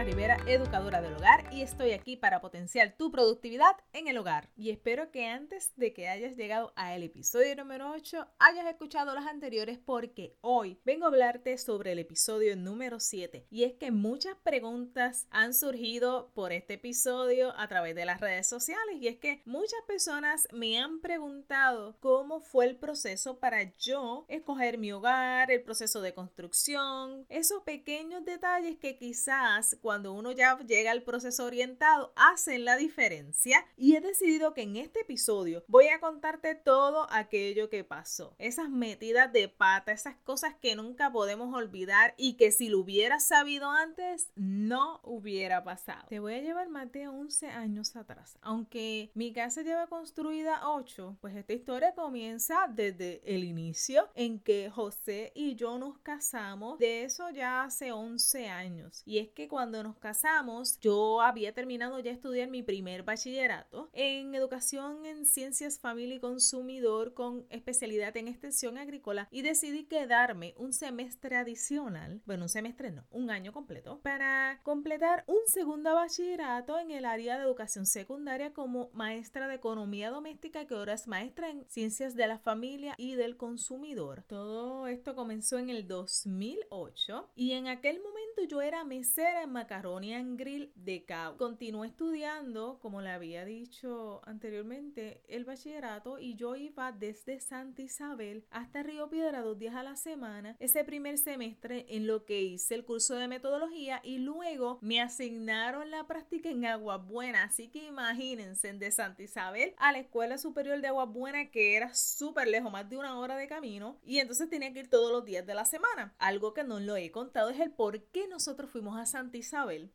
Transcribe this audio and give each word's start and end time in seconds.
Rivera, 0.00 0.38
educadora 0.46 1.02
del 1.02 1.14
hogar, 1.14 1.52
y 1.52 1.60
estoy 1.60 1.92
aquí 1.92 2.16
para 2.16 2.40
potenciar 2.40 2.96
tu 2.96 3.12
productividad 3.12 3.76
en 3.92 4.08
el 4.08 4.16
hogar. 4.16 4.48
Y 4.56 4.70
espero 4.70 5.12
que 5.12 5.26
antes 5.26 5.76
de 5.76 5.92
que 5.92 6.08
hayas 6.08 6.34
llegado 6.34 6.72
al 6.76 7.02
episodio 7.02 7.54
número 7.54 7.92
8, 7.92 8.26
hayas 8.38 8.66
escuchado 8.66 9.14
los 9.14 9.26
anteriores 9.26 9.78
porque 9.78 10.38
hoy 10.40 10.80
vengo 10.84 11.04
a 11.04 11.08
hablarte 11.08 11.58
sobre 11.58 11.92
el 11.92 11.98
episodio 11.98 12.56
número 12.56 13.00
7. 13.00 13.46
Y 13.50 13.64
es 13.64 13.74
que 13.74 13.92
muchas 13.92 14.34
preguntas 14.42 15.28
han 15.30 15.52
surgido 15.52 16.32
por 16.34 16.52
este 16.52 16.74
episodio 16.74 17.52
a 17.56 17.68
través 17.68 17.94
de 17.94 18.06
las 18.06 18.20
redes 18.20 18.48
sociales. 18.48 18.96
Y 18.98 19.08
es 19.08 19.18
que 19.18 19.42
muchas 19.44 19.80
personas 19.86 20.48
me 20.52 20.80
han 20.80 21.00
preguntado 21.00 21.98
cómo 22.00 22.40
fue 22.40 22.64
el 22.64 22.76
proceso 22.76 23.38
para 23.38 23.62
yo 23.76 24.24
escoger 24.28 24.78
mi 24.78 24.90
hogar, 24.90 25.50
el 25.50 25.62
proceso 25.62 26.00
de 26.00 26.14
construcción, 26.14 27.26
esos 27.28 27.62
pequeños 27.62 28.24
detalles 28.24 28.78
que 28.78 28.96
quizás 28.96 29.76
cuando 29.82 30.12
uno 30.12 30.32
ya 30.32 30.58
llega 30.60 30.92
al 30.92 31.02
proceso 31.02 31.44
orientado 31.44 32.12
hacen 32.16 32.64
la 32.64 32.76
diferencia 32.76 33.66
y 33.76 33.96
he 33.96 34.00
decidido 34.00 34.54
que 34.54 34.62
en 34.62 34.76
este 34.76 35.00
episodio 35.00 35.64
voy 35.66 35.88
a 35.88 36.00
contarte 36.00 36.54
todo 36.54 37.06
aquello 37.10 37.68
que 37.68 37.84
pasó, 37.84 38.34
esas 38.38 38.70
metidas 38.70 39.32
de 39.32 39.48
pata, 39.48 39.92
esas 39.92 40.16
cosas 40.18 40.54
que 40.54 40.76
nunca 40.76 41.10
podemos 41.10 41.54
olvidar 41.54 42.14
y 42.16 42.34
que 42.34 42.52
si 42.52 42.68
lo 42.68 42.78
hubiera 42.78 43.18
sabido 43.20 43.70
antes 43.70 44.30
no 44.36 45.00
hubiera 45.02 45.64
pasado. 45.64 46.06
Te 46.08 46.20
voy 46.20 46.34
a 46.34 46.40
llevar 46.40 46.68
más 46.68 46.90
de 46.92 47.08
11 47.08 47.48
años 47.48 47.96
atrás, 47.96 48.38
aunque 48.40 49.10
mi 49.14 49.32
casa 49.32 49.62
lleva 49.62 49.88
construida 49.88 50.68
8, 50.68 51.18
pues 51.20 51.34
esta 51.34 51.52
historia 51.52 51.94
comienza 51.94 52.68
desde 52.68 53.20
el 53.24 53.42
inicio 53.42 54.08
en 54.14 54.38
que 54.38 54.70
José 54.70 55.32
y 55.34 55.56
yo 55.56 55.78
nos 55.78 55.98
casamos, 55.98 56.78
de 56.78 57.04
eso 57.04 57.30
ya 57.30 57.64
hace 57.64 57.90
11 57.90 58.48
años. 58.48 59.02
Y 59.04 59.18
es 59.18 59.28
que 59.30 59.48
cuando 59.48 59.71
nos 59.80 59.96
casamos, 59.96 60.78
yo 60.80 61.22
había 61.22 61.54
terminado 61.54 61.98
ya 62.00 62.10
estudiar 62.10 62.48
mi 62.48 62.62
primer 62.62 63.04
bachillerato 63.04 63.88
en 63.92 64.34
educación 64.34 65.06
en 65.06 65.24
ciencias 65.24 65.78
familia 65.78 66.16
y 66.16 66.20
consumidor 66.20 67.14
con 67.14 67.46
especialidad 67.48 68.16
en 68.16 68.28
extensión 68.28 68.76
agrícola 68.76 69.28
y 69.30 69.42
decidí 69.42 69.84
quedarme 69.84 70.54
un 70.58 70.72
semestre 70.72 71.36
adicional, 71.36 72.20
bueno, 72.26 72.44
un 72.44 72.48
semestre 72.48 72.90
no, 72.90 73.06
un 73.10 73.30
año 73.30 73.52
completo, 73.52 74.00
para 74.02 74.60
completar 74.62 75.24
un 75.26 75.46
segundo 75.46 75.94
bachillerato 75.94 76.78
en 76.78 76.90
el 76.90 77.04
área 77.04 77.38
de 77.38 77.44
educación 77.44 77.86
secundaria 77.86 78.52
como 78.52 78.90
maestra 78.92 79.48
de 79.48 79.54
economía 79.54 80.10
doméstica 80.10 80.66
que 80.66 80.74
ahora 80.74 80.94
es 80.94 81.06
maestra 81.06 81.50
en 81.50 81.64
ciencias 81.68 82.14
de 82.14 82.26
la 82.26 82.38
familia 82.38 82.94
y 82.98 83.14
del 83.14 83.36
consumidor. 83.36 84.24
Todo 84.26 84.86
esto 84.86 85.14
comenzó 85.14 85.58
en 85.58 85.70
el 85.70 85.86
2008 85.86 87.30
y 87.36 87.52
en 87.52 87.68
aquel 87.68 88.00
momento 88.02 88.42
yo 88.48 88.60
era 88.60 88.84
mesera 88.84 89.42
en 89.42 89.52
Macaroni 89.62 90.12
and 90.12 90.36
Grill 90.36 90.72
de 90.74 91.04
Cabo. 91.04 91.36
Continué 91.36 91.86
estudiando, 91.86 92.80
como 92.80 93.00
le 93.00 93.10
había 93.10 93.44
dicho 93.44 94.20
anteriormente, 94.24 95.22
el 95.28 95.44
bachillerato 95.44 96.18
y 96.18 96.34
yo 96.34 96.56
iba 96.56 96.90
desde 96.90 97.38
Santa 97.38 97.82
Isabel 97.82 98.44
hasta 98.50 98.82
Río 98.82 99.08
Piedra 99.08 99.40
dos 99.40 99.56
días 99.60 99.76
a 99.76 99.84
la 99.84 99.94
semana 99.94 100.56
ese 100.58 100.82
primer 100.82 101.16
semestre 101.16 101.86
en 101.88 102.08
lo 102.08 102.24
que 102.24 102.42
hice 102.42 102.74
el 102.74 102.84
curso 102.84 103.14
de 103.14 103.28
metodología 103.28 104.00
y 104.02 104.18
luego 104.18 104.80
me 104.82 105.00
asignaron 105.00 105.92
la 105.92 106.08
práctica 106.08 106.48
en 106.48 106.66
Agua 106.66 106.96
Buena. 106.96 107.44
Así 107.44 107.68
que 107.68 107.86
imagínense 107.86 108.72
de 108.72 108.90
Santa 108.90 109.22
Isabel 109.22 109.74
a 109.76 109.92
la 109.92 110.00
Escuela 110.00 110.38
Superior 110.38 110.80
de 110.80 110.88
Agua 110.88 111.04
Buena 111.04 111.52
que 111.52 111.76
era 111.76 111.94
súper 111.94 112.48
lejos, 112.48 112.72
más 112.72 112.90
de 112.90 112.96
una 112.96 113.16
hora 113.16 113.36
de 113.36 113.46
camino 113.46 114.00
y 114.04 114.18
entonces 114.18 114.50
tenía 114.50 114.72
que 114.72 114.80
ir 114.80 114.90
todos 114.90 115.12
los 115.12 115.24
días 115.24 115.46
de 115.46 115.54
la 115.54 115.64
semana. 115.64 116.16
Algo 116.18 116.52
que 116.52 116.64
no 116.64 116.80
lo 116.80 116.96
he 116.96 117.12
contado 117.12 117.50
es 117.50 117.60
el 117.60 117.70
por 117.70 118.02
qué 118.06 118.26
nosotros 118.26 118.68
fuimos 118.68 118.98
a 118.98 119.06
Santa 119.06 119.36
Isabel. 119.36 119.41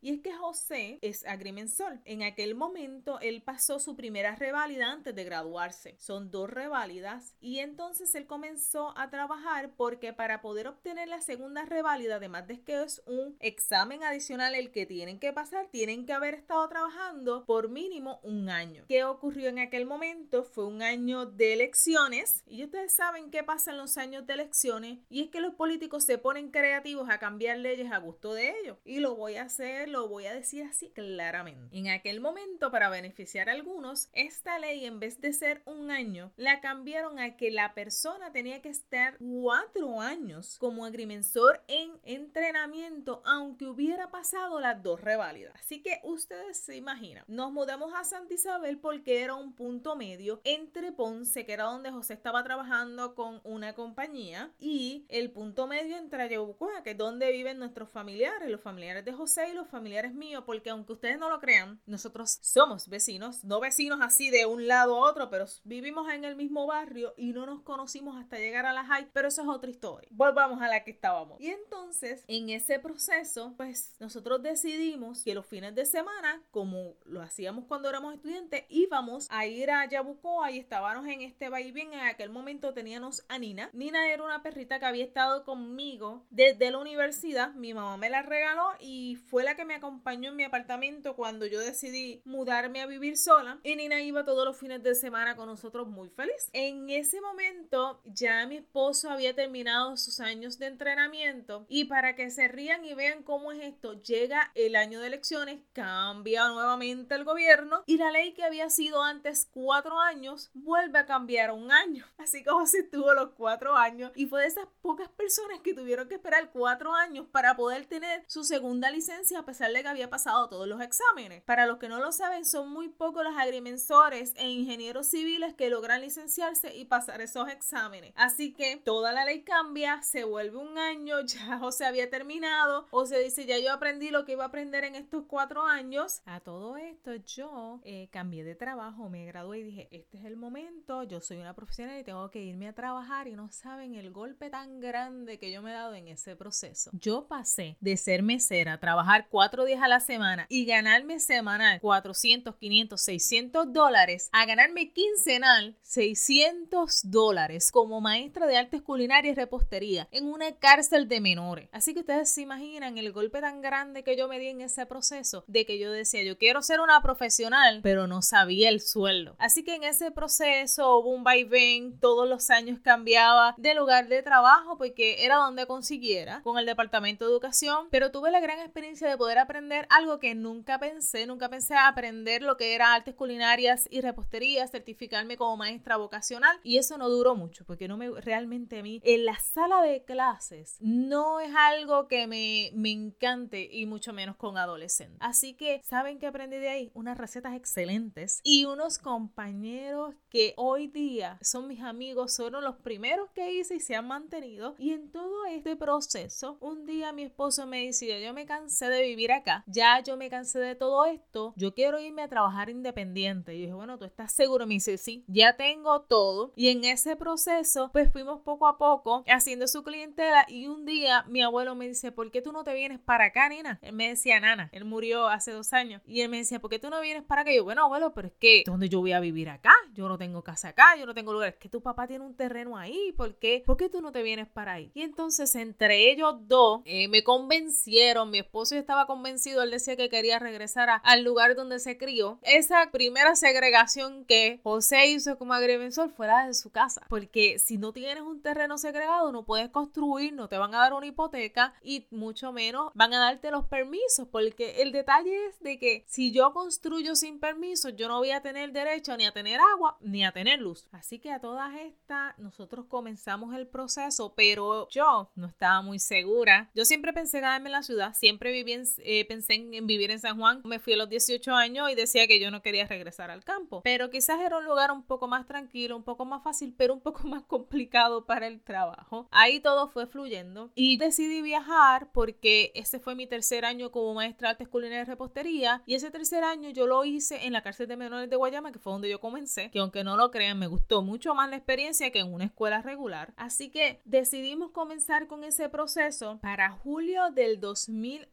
Y 0.00 0.14
es 0.14 0.20
que 0.20 0.34
José 0.34 0.98
es 1.02 1.24
agrimensor. 1.26 2.00
En 2.04 2.22
aquel 2.22 2.54
momento 2.54 3.18
él 3.20 3.42
pasó 3.42 3.78
su 3.78 3.96
primera 3.96 4.34
reválida 4.36 4.90
antes 4.90 5.14
de 5.14 5.24
graduarse. 5.24 5.96
Son 5.98 6.30
dos 6.30 6.50
reválidas 6.50 7.36
y 7.40 7.58
entonces 7.60 8.14
él 8.14 8.26
comenzó 8.26 8.96
a 8.96 9.10
trabajar 9.10 9.70
porque 9.76 10.12
para 10.12 10.40
poder 10.40 10.68
obtener 10.68 11.08
la 11.08 11.20
segunda 11.20 11.64
reválida, 11.64 12.16
además 12.16 12.46
de 12.46 12.60
que 12.62 12.82
es 12.82 13.02
un 13.06 13.36
examen 13.40 14.02
adicional 14.02 14.54
el 14.54 14.70
que 14.70 14.86
tienen 14.86 15.18
que 15.18 15.32
pasar, 15.32 15.68
tienen 15.70 16.06
que 16.06 16.12
haber 16.12 16.34
estado 16.34 16.68
trabajando 16.68 17.44
por 17.46 17.68
mínimo 17.68 18.20
un 18.22 18.48
año. 18.48 18.84
¿Qué 18.88 19.04
ocurrió 19.04 19.48
en 19.48 19.58
aquel 19.58 19.86
momento? 19.86 20.44
Fue 20.44 20.66
un 20.66 20.82
año 20.82 21.26
de 21.26 21.54
elecciones 21.54 22.42
y 22.46 22.64
ustedes 22.64 22.94
saben 22.94 23.30
qué 23.30 23.42
pasa 23.42 23.70
en 23.70 23.78
los 23.78 23.96
años 23.96 24.26
de 24.26 24.34
elecciones 24.34 24.98
y 25.08 25.22
es 25.22 25.30
que 25.30 25.40
los 25.40 25.54
políticos 25.54 26.04
se 26.04 26.18
ponen 26.18 26.50
creativos 26.50 27.08
a 27.10 27.18
cambiar 27.18 27.58
leyes 27.58 27.90
a 27.92 27.98
gusto 27.98 28.34
de 28.34 28.54
ellos. 28.60 28.78
Y 28.84 29.00
lo 29.00 29.16
voy 29.16 29.36
a 29.36 29.37
hacer, 29.38 29.88
lo 29.88 30.08
voy 30.08 30.26
a 30.26 30.34
decir 30.34 30.64
así 30.64 30.90
claramente. 30.90 31.76
En 31.76 31.88
aquel 31.88 32.20
momento, 32.20 32.70
para 32.70 32.88
beneficiar 32.88 33.48
a 33.48 33.52
algunos, 33.52 34.08
esta 34.12 34.58
ley 34.58 34.84
en 34.84 35.00
vez 35.00 35.20
de 35.20 35.32
ser 35.32 35.62
un 35.64 35.90
año, 35.90 36.32
la 36.36 36.60
cambiaron 36.60 37.18
a 37.18 37.36
que 37.36 37.50
la 37.50 37.74
persona 37.74 38.32
tenía 38.32 38.60
que 38.60 38.68
estar 38.68 39.16
cuatro 39.18 40.00
años 40.00 40.56
como 40.58 40.84
agrimensor 40.84 41.62
en 41.68 41.92
entrenamiento, 42.02 43.22
aunque 43.24 43.66
hubiera 43.66 44.10
pasado 44.10 44.60
las 44.60 44.82
dos 44.82 45.00
reválidas. 45.00 45.54
Así 45.54 45.82
que 45.82 46.00
ustedes 46.02 46.58
se 46.58 46.76
imaginan, 46.76 47.24
nos 47.28 47.52
mudamos 47.52 47.92
a 47.94 48.04
Santa 48.04 48.34
Isabel 48.34 48.78
porque 48.78 49.22
era 49.22 49.34
un 49.34 49.54
punto 49.54 49.96
medio 49.96 50.40
entre 50.44 50.92
Ponce, 50.92 51.46
que 51.46 51.52
era 51.52 51.64
donde 51.64 51.90
José 51.90 52.14
estaba 52.14 52.42
trabajando 52.42 53.14
con 53.14 53.40
una 53.44 53.74
compañía, 53.74 54.52
y 54.58 55.06
el 55.08 55.30
punto 55.30 55.66
medio 55.66 55.96
entre 55.96 56.22
Ayabucoa, 56.22 56.82
que 56.82 56.90
es 56.90 56.98
donde 56.98 57.30
viven 57.32 57.58
nuestros 57.58 57.90
familiares, 57.90 58.50
los 58.50 58.60
familiares 58.60 59.04
de 59.04 59.12
José 59.12 59.27
y 59.36 59.52
los 59.52 59.68
familiares 59.68 60.14
míos, 60.14 60.44
porque 60.46 60.70
aunque 60.70 60.94
ustedes 60.94 61.18
no 61.18 61.28
lo 61.28 61.38
crean, 61.38 61.80
nosotros 61.86 62.38
somos 62.40 62.88
vecinos, 62.88 63.44
no 63.44 63.60
vecinos 63.60 64.00
así 64.00 64.30
de 64.30 64.46
un 64.46 64.66
lado 64.66 64.96
a 64.96 65.10
otro, 65.10 65.28
pero 65.28 65.44
vivimos 65.64 66.10
en 66.10 66.24
el 66.24 66.34
mismo 66.34 66.66
barrio 66.66 67.14
y 67.16 67.32
no 67.32 67.46
nos 67.46 67.62
conocimos 67.62 68.16
hasta 68.16 68.38
llegar 68.38 68.66
a 68.66 68.72
la 68.72 68.84
high, 68.84 69.10
pero 69.12 69.28
eso 69.28 69.42
es 69.42 69.48
otra 69.48 69.70
historia. 69.70 70.08
Volvamos 70.12 70.62
a 70.62 70.68
la 70.68 70.82
que 70.82 70.90
estábamos. 70.90 71.40
Y 71.40 71.48
entonces, 71.48 72.24
en 72.26 72.48
ese 72.50 72.78
proceso, 72.78 73.54
pues 73.56 73.94
nosotros 74.00 74.42
decidimos 74.42 75.22
que 75.22 75.34
los 75.34 75.46
fines 75.46 75.74
de 75.74 75.84
semana, 75.84 76.42
como 76.50 76.94
lo 77.04 77.20
hacíamos 77.20 77.66
cuando 77.66 77.88
éramos 77.88 78.14
estudiantes, 78.14 78.64
íbamos 78.68 79.28
a 79.30 79.46
ir 79.46 79.70
a 79.70 79.86
Yabucoa 79.86 80.50
y 80.50 80.58
estábamos 80.58 81.06
en 81.06 81.22
este 81.22 81.48
vaivén. 81.48 81.92
En 81.92 82.00
aquel 82.00 82.30
momento 82.30 82.72
teníamos 82.72 83.24
a 83.28 83.38
Nina. 83.38 83.70
Nina 83.72 84.10
era 84.10 84.24
una 84.24 84.42
perrita 84.42 84.78
que 84.78 84.86
había 84.86 85.04
estado 85.04 85.44
conmigo 85.44 86.24
desde 86.30 86.70
la 86.70 86.78
universidad. 86.78 87.52
Mi 87.54 87.74
mamá 87.74 87.96
me 87.96 88.10
la 88.10 88.22
regaló 88.22 88.70
y 88.80 89.17
fue 89.18 89.44
la 89.44 89.56
que 89.56 89.64
me 89.64 89.74
acompañó 89.74 90.30
en 90.30 90.36
mi 90.36 90.44
apartamento 90.44 91.16
cuando 91.16 91.46
yo 91.46 91.60
decidí 91.60 92.22
mudarme 92.24 92.80
a 92.80 92.86
vivir 92.86 93.16
sola. 93.16 93.58
Y 93.62 93.76
Nina 93.76 94.00
iba 94.00 94.24
todos 94.24 94.44
los 94.44 94.56
fines 94.56 94.82
de 94.82 94.94
semana 94.94 95.36
con 95.36 95.46
nosotros 95.46 95.88
muy 95.88 96.08
feliz. 96.08 96.50
En 96.52 96.88
ese 96.90 97.20
momento 97.20 98.00
ya 98.04 98.46
mi 98.46 98.56
esposo 98.56 99.10
había 99.10 99.34
terminado 99.34 99.96
sus 99.96 100.20
años 100.20 100.58
de 100.58 100.66
entrenamiento 100.66 101.66
y 101.68 101.84
para 101.84 102.14
que 102.14 102.30
se 102.30 102.48
rían 102.48 102.84
y 102.84 102.94
vean 102.94 103.22
cómo 103.22 103.52
es 103.52 103.62
esto, 103.62 104.00
llega 104.02 104.52
el 104.54 104.76
año 104.76 105.00
de 105.00 105.08
elecciones, 105.08 105.60
cambia 105.72 106.48
nuevamente 106.48 107.14
el 107.14 107.24
gobierno 107.24 107.82
y 107.86 107.98
la 107.98 108.10
ley 108.10 108.32
que 108.32 108.44
había 108.44 108.70
sido 108.70 109.02
antes 109.02 109.48
cuatro 109.52 109.98
años 109.98 110.50
vuelve 110.54 110.98
a 110.98 111.06
cambiar 111.06 111.50
un 111.50 111.72
año. 111.72 112.04
Así 112.18 112.44
como 112.44 112.66
si 112.66 112.82
tuvo 112.88 113.14
los 113.14 113.30
cuatro 113.30 113.76
años 113.76 114.12
y 114.14 114.26
fue 114.26 114.42
de 114.42 114.48
esas 114.48 114.68
pocas 114.80 115.08
personas 115.08 115.60
que 115.60 115.74
tuvieron 115.74 116.08
que 116.08 116.14
esperar 116.14 116.50
cuatro 116.52 116.94
años 116.94 117.26
para 117.30 117.56
poder 117.56 117.86
tener 117.86 118.24
su 118.26 118.44
segunda 118.44 118.90
licencia 118.90 119.07
a 119.08 119.44
pesar 119.44 119.72
de 119.72 119.80
que 119.80 119.88
había 119.88 120.10
pasado 120.10 120.48
todos 120.48 120.68
los 120.68 120.82
exámenes. 120.82 121.42
Para 121.44 121.66
los 121.66 121.78
que 121.78 121.88
no 121.88 121.98
lo 121.98 122.12
saben, 122.12 122.44
son 122.44 122.68
muy 122.70 122.88
pocos 122.88 123.24
los 123.24 123.36
agrimensores 123.38 124.34
e 124.36 124.50
ingenieros 124.50 125.06
civiles 125.06 125.54
que 125.54 125.70
logran 125.70 126.02
licenciarse 126.02 126.76
y 126.76 126.84
pasar 126.84 127.22
esos 127.22 127.48
exámenes. 127.48 128.12
Así 128.16 128.52
que 128.52 128.76
toda 128.84 129.12
la 129.12 129.24
ley 129.24 129.44
cambia, 129.44 130.02
se 130.02 130.24
vuelve 130.24 130.58
un 130.58 130.76
año, 130.76 131.20
ya 131.24 131.58
o 131.62 131.72
se 131.72 131.86
había 131.86 132.10
terminado, 132.10 132.86
o 132.90 133.06
se 133.06 133.18
dice 133.18 133.46
ya 133.46 133.58
yo 133.58 133.72
aprendí 133.72 134.10
lo 134.10 134.26
que 134.26 134.32
iba 134.32 134.44
a 134.44 134.48
aprender 134.48 134.84
en 134.84 134.94
estos 134.94 135.24
cuatro 135.26 135.64
años. 135.64 136.20
A 136.26 136.40
todo 136.40 136.76
esto 136.76 137.14
yo 137.14 137.80
eh, 137.84 138.08
cambié 138.12 138.44
de 138.44 138.54
trabajo, 138.54 139.08
me 139.08 139.24
gradué 139.24 139.60
y 139.60 139.62
dije, 139.64 139.88
este 139.90 140.18
es 140.18 140.24
el 140.26 140.36
momento, 140.36 141.02
yo 141.04 141.20
soy 141.20 141.38
una 141.38 141.54
profesional 141.54 141.98
y 141.98 142.04
tengo 142.04 142.30
que 142.30 142.42
irme 142.42 142.68
a 142.68 142.74
trabajar 142.74 143.26
y 143.26 143.34
no 143.34 143.50
saben 143.50 143.94
el 143.94 144.12
golpe 144.12 144.50
tan 144.50 144.80
grande 144.80 145.38
que 145.38 145.50
yo 145.50 145.62
me 145.62 145.70
he 145.70 145.74
dado 145.74 145.94
en 145.94 146.08
ese 146.08 146.36
proceso. 146.36 146.90
Yo 146.92 147.26
pasé 147.26 147.78
de 147.80 147.96
ser 147.96 148.22
mesera, 148.22 148.78
trabajar 148.78 148.97
cuatro 149.30 149.64
días 149.64 149.82
a 149.82 149.88
la 149.88 150.00
semana 150.00 150.46
y 150.48 150.64
ganarme 150.64 151.20
semanal 151.20 151.80
400, 151.80 152.56
500, 152.56 153.00
600 153.00 153.72
dólares 153.72 154.28
a 154.32 154.44
ganarme 154.46 154.92
quincenal 154.92 155.76
600 155.82 157.10
dólares 157.10 157.70
como 157.70 158.00
maestra 158.00 158.46
de 158.46 158.56
artes 158.56 158.82
culinarias 158.82 159.32
y 159.32 159.40
repostería 159.40 160.08
en 160.10 160.26
una 160.26 160.52
cárcel 160.56 161.08
de 161.08 161.20
menores. 161.20 161.68
Así 161.72 161.94
que 161.94 162.00
ustedes 162.00 162.30
se 162.30 162.42
imaginan 162.42 162.98
el 162.98 163.12
golpe 163.12 163.40
tan 163.40 163.60
grande 163.60 164.02
que 164.02 164.16
yo 164.16 164.28
me 164.28 164.38
di 164.38 164.48
en 164.48 164.60
ese 164.60 164.86
proceso 164.86 165.44
de 165.46 165.64
que 165.64 165.78
yo 165.78 165.92
decía, 165.92 166.22
yo 166.22 166.38
quiero 166.38 166.62
ser 166.62 166.80
una 166.80 167.00
profesional, 167.02 167.80
pero 167.82 168.06
no 168.06 168.22
sabía 168.22 168.68
el 168.68 168.80
sueldo. 168.80 169.36
Así 169.38 169.64
que 169.64 169.76
en 169.76 169.84
ese 169.84 170.10
proceso 170.10 170.98
hubo 170.98 171.10
un 171.10 171.24
vaivén, 171.24 171.98
todos 172.00 172.28
los 172.28 172.50
años 172.50 172.80
cambiaba 172.82 173.54
de 173.58 173.74
lugar 173.74 174.08
de 174.08 174.22
trabajo 174.22 174.76
porque 174.76 175.24
era 175.24 175.36
donde 175.36 175.66
consiguiera 175.66 176.42
con 176.42 176.58
el 176.58 176.66
departamento 176.66 177.24
de 177.24 177.30
educación, 177.30 177.88
pero 177.90 178.10
tuve 178.10 178.30
la 178.30 178.40
gran 178.40 178.58
experiencia 178.60 178.87
de 178.96 179.18
poder 179.18 179.38
aprender 179.38 179.86
algo 179.90 180.18
que 180.18 180.34
nunca 180.34 180.78
pensé, 180.78 181.26
nunca 181.26 181.50
pensé 181.50 181.74
aprender 181.74 182.42
lo 182.42 182.56
que 182.56 182.74
era 182.74 182.94
artes 182.94 183.14
culinarias 183.14 183.86
y 183.90 184.00
repostería, 184.00 184.66
certificarme 184.66 185.36
como 185.36 185.58
maestra 185.58 185.96
vocacional 185.96 186.58
y 186.62 186.78
eso 186.78 186.96
no 186.96 187.08
duró 187.10 187.34
mucho 187.34 187.66
porque 187.66 187.86
no 187.86 187.98
me 187.98 188.08
realmente 188.20 188.78
a 188.78 188.82
mí 188.82 189.02
en 189.04 189.26
la 189.26 189.38
sala 189.38 189.82
de 189.82 190.04
clases 190.04 190.78
no 190.80 191.38
es 191.38 191.54
algo 191.54 192.08
que 192.08 192.26
me, 192.26 192.70
me 192.74 192.90
encante 192.90 193.68
y 193.70 193.84
mucho 193.84 194.12
menos 194.14 194.36
con 194.36 194.56
adolescentes. 194.56 195.18
Así 195.20 195.54
que, 195.54 195.82
¿saben 195.84 196.18
qué 196.18 196.26
aprendí 196.26 196.56
de 196.56 196.70
ahí? 196.70 196.90
Unas 196.94 197.18
recetas 197.18 197.54
excelentes 197.54 198.40
y 198.42 198.64
unos 198.64 198.98
compañeros 198.98 200.14
que 200.30 200.54
hoy 200.56 200.86
día 200.86 201.38
son 201.42 201.68
mis 201.68 201.82
amigos, 201.82 202.36
fueron 202.36 202.64
los 202.64 202.76
primeros 202.76 203.30
que 203.32 203.52
hice 203.52 203.76
y 203.76 203.80
se 203.80 203.96
han 203.96 204.06
mantenido. 204.06 204.76
Y 204.78 204.92
en 204.92 205.10
todo 205.10 205.44
este 205.44 205.76
proceso, 205.76 206.56
un 206.60 206.86
día 206.86 207.12
mi 207.12 207.24
esposo 207.24 207.66
me 207.66 207.84
decía, 207.84 208.18
yo 208.18 208.32
me 208.32 208.46
cansé 208.46 208.77
de 208.86 209.02
vivir 209.02 209.32
acá, 209.32 209.64
ya 209.66 210.00
yo 210.00 210.16
me 210.16 210.30
cansé 210.30 210.58
de 210.58 210.74
todo 210.74 211.04
esto, 211.06 211.52
yo 211.56 211.74
quiero 211.74 211.98
irme 212.00 212.22
a 212.22 212.28
trabajar 212.28 212.70
independiente. 212.70 213.54
Y 213.54 213.58
yo 213.58 213.62
dije, 213.62 213.74
bueno, 213.74 213.98
¿tú 213.98 214.04
estás 214.04 214.32
seguro? 214.32 214.66
Me 214.66 214.74
dice, 214.74 214.98
sí, 214.98 215.24
ya 215.26 215.56
tengo 215.56 216.02
todo. 216.02 216.52
Y 216.56 216.68
en 216.68 216.84
ese 216.84 217.16
proceso, 217.16 217.90
pues 217.92 218.10
fuimos 218.12 218.40
poco 218.42 218.66
a 218.66 218.78
poco 218.78 219.24
haciendo 219.26 219.66
su 219.66 219.82
clientela 219.82 220.46
y 220.48 220.66
un 220.66 220.84
día 220.84 221.24
mi 221.28 221.42
abuelo 221.42 221.74
me 221.74 221.88
dice, 221.88 222.12
¿por 222.12 222.30
qué 222.30 222.42
tú 222.42 222.52
no 222.52 222.64
te 222.64 222.74
vienes 222.74 222.98
para 223.00 223.26
acá, 223.26 223.48
nena? 223.48 223.78
Él 223.82 223.94
me 223.94 224.08
decía, 224.08 224.40
Nana, 224.40 224.68
él 224.72 224.84
murió 224.84 225.28
hace 225.28 225.52
dos 225.52 225.72
años. 225.72 226.02
Y 226.06 226.20
él 226.20 226.28
me 226.28 226.38
decía, 226.38 226.60
¿por 226.60 226.70
qué 226.70 226.78
tú 226.78 226.90
no 226.90 227.00
vienes 227.00 227.24
para 227.24 227.42
acá? 227.42 227.52
Y 227.52 227.56
yo, 227.56 227.64
bueno, 227.64 227.84
abuelo, 227.84 228.12
pero 228.14 228.28
es 228.28 228.34
que, 228.38 228.62
¿dónde 228.66 228.88
yo 228.88 229.00
voy 229.00 229.12
a 229.12 229.20
vivir 229.20 229.48
acá? 229.48 229.72
Yo 229.94 230.08
no 230.08 230.18
tengo 230.18 230.42
casa 230.42 230.68
acá, 230.68 230.96
yo 230.96 231.06
no 231.06 231.14
tengo 231.14 231.32
lugar. 231.32 231.50
Es 231.50 231.56
que 231.56 231.68
tu 231.68 231.82
papá 231.82 232.06
tiene 232.06 232.24
un 232.24 232.36
terreno 232.36 232.76
ahí, 232.76 233.12
¿por 233.16 233.36
qué? 233.36 233.62
¿Por 233.66 233.76
qué 233.76 233.88
tú 233.88 234.00
no 234.00 234.12
te 234.12 234.22
vienes 234.22 234.48
para 234.48 234.74
ahí? 234.74 234.90
Y 234.94 235.02
entonces 235.02 235.54
entre 235.54 236.10
ellos 236.10 236.34
dos 236.46 236.82
eh, 236.84 237.08
me 237.08 237.22
convencieron, 237.22 238.30
mi 238.30 238.38
esposo 238.38 238.67
estaba 238.76 239.06
convencido, 239.06 239.62
él 239.62 239.70
decía 239.70 239.96
que 239.96 240.08
quería 240.08 240.38
regresar 240.38 241.00
al 241.02 241.24
lugar 241.24 241.54
donde 241.54 241.78
se 241.78 241.98
crió. 241.98 242.38
Esa 242.42 242.90
primera 242.90 243.36
segregación 243.36 244.24
que 244.24 244.60
José 244.62 245.06
hizo 245.06 245.38
como 245.38 245.54
agrimensor 245.54 246.10
fuera 246.10 246.46
de 246.46 246.54
su 246.54 246.70
casa, 246.70 247.06
porque 247.08 247.58
si 247.58 247.78
no 247.78 247.92
tienes 247.92 248.22
un 248.22 248.42
terreno 248.42 248.78
segregado 248.78 249.32
no 249.32 249.44
puedes 249.44 249.70
construir, 249.70 250.32
no 250.32 250.48
te 250.48 250.58
van 250.58 250.74
a 250.74 250.78
dar 250.78 250.92
una 250.92 251.06
hipoteca 251.06 251.74
y 251.82 252.06
mucho 252.10 252.52
menos 252.52 252.92
van 252.94 253.12
a 253.14 253.18
darte 253.18 253.50
los 253.50 253.66
permisos, 253.66 254.28
porque 254.30 254.82
el 254.82 254.92
detalle 254.92 255.46
es 255.46 255.60
de 255.60 255.78
que 255.78 256.04
si 256.06 256.32
yo 256.32 256.52
construyo 256.52 257.16
sin 257.16 257.40
permiso, 257.40 257.88
yo 257.90 258.08
no 258.08 258.18
voy 258.18 258.30
a 258.30 258.42
tener 258.42 258.72
derecho 258.72 259.16
ni 259.16 259.26
a 259.26 259.32
tener 259.32 259.60
agua 259.60 259.96
ni 260.00 260.24
a 260.24 260.32
tener 260.32 260.60
luz. 260.60 260.88
Así 260.92 261.18
que 261.18 261.32
a 261.32 261.40
todas 261.40 261.74
estas 261.76 262.38
nosotros 262.38 262.86
comenzamos 262.88 263.54
el 263.54 263.66
proceso, 263.66 264.34
pero 264.34 264.88
yo 264.90 265.30
no 265.34 265.46
estaba 265.46 265.82
muy 265.82 265.98
segura. 265.98 266.70
Yo 266.74 266.84
siempre 266.84 267.12
pensé 267.12 267.38
quedarme 267.40 267.68
en 267.68 267.72
la 267.72 267.82
ciudad, 267.82 268.14
siempre 268.14 268.47
viví 268.52 268.68
eh, 268.98 269.24
pensé 269.26 269.54
en, 269.54 269.86
vivir 269.86 270.10
en 270.10 270.20
San 270.20 270.38
Juan. 270.38 270.60
Me 270.64 270.78
fui 270.78 270.92
a 270.92 270.96
los 270.96 271.08
18 271.08 271.52
años 271.54 271.90
y 271.90 271.94
decía 271.94 272.26
que 272.26 272.40
yo 272.40 272.50
no 272.50 272.62
quería 272.62 272.86
regresar 272.86 273.30
al 273.30 273.44
campo, 273.44 273.80
pero 273.82 274.10
quizás 274.10 274.40
era 274.40 274.58
un 274.58 274.64
lugar 274.64 274.90
un 274.90 275.02
poco 275.02 275.26
más 275.26 275.46
tranquilo, 275.46 275.96
un 275.96 276.02
poco 276.02 276.24
más 276.24 276.42
fácil, 276.42 276.74
pero 276.76 276.94
un 276.94 277.00
poco 277.00 277.22
más 277.28 277.42
complicado 277.44 278.26
para 278.26 278.46
el 278.46 278.60
trabajo. 278.60 279.28
Ahí 279.30 279.60
todo 279.60 279.88
fue 279.88 280.06
fluyendo 280.06 280.70
y 280.74 280.98
decidí 280.98 281.42
viajar 281.42 282.10
porque 282.12 282.72
ese 282.74 283.00
fue 283.00 283.14
mi 283.14 283.26
tercer 283.26 283.64
año 283.64 283.90
como 283.90 284.14
maestra 284.14 284.48
de 284.48 284.52
artes 284.52 284.68
culinarias 284.68 285.08
y 285.08 285.10
repostería 285.10 285.82
y 285.86 285.94
ese 285.94 286.10
tercer 286.10 286.44
año 286.44 286.70
yo 286.70 286.86
lo 286.86 287.04
hice 287.04 287.46
en 287.46 287.52
la 287.52 287.62
cárcel 287.62 287.88
de 287.88 287.96
menores 287.96 288.30
de 288.30 288.36
Guayama, 288.36 288.72
que 288.72 288.78
fue 288.78 288.92
donde 288.92 289.08
yo 289.08 289.20
comencé, 289.20 289.70
que 289.70 289.78
aunque 289.78 290.04
no 290.04 290.16
lo 290.16 290.30
crean, 290.30 290.58
me 290.58 290.66
gustó 290.66 291.02
mucho 291.02 291.34
más 291.34 291.50
la 291.50 291.56
experiencia 291.56 292.10
que 292.10 292.20
en 292.20 292.32
una 292.32 292.44
escuela 292.44 292.82
regular. 292.82 293.32
Así 293.36 293.70
que 293.70 294.00
decidimos 294.04 294.70
comenzar 294.70 295.26
con 295.26 295.44
ese 295.44 295.68
proceso 295.68 296.38
para 296.40 296.70
julio 296.70 297.30
del 297.30 297.60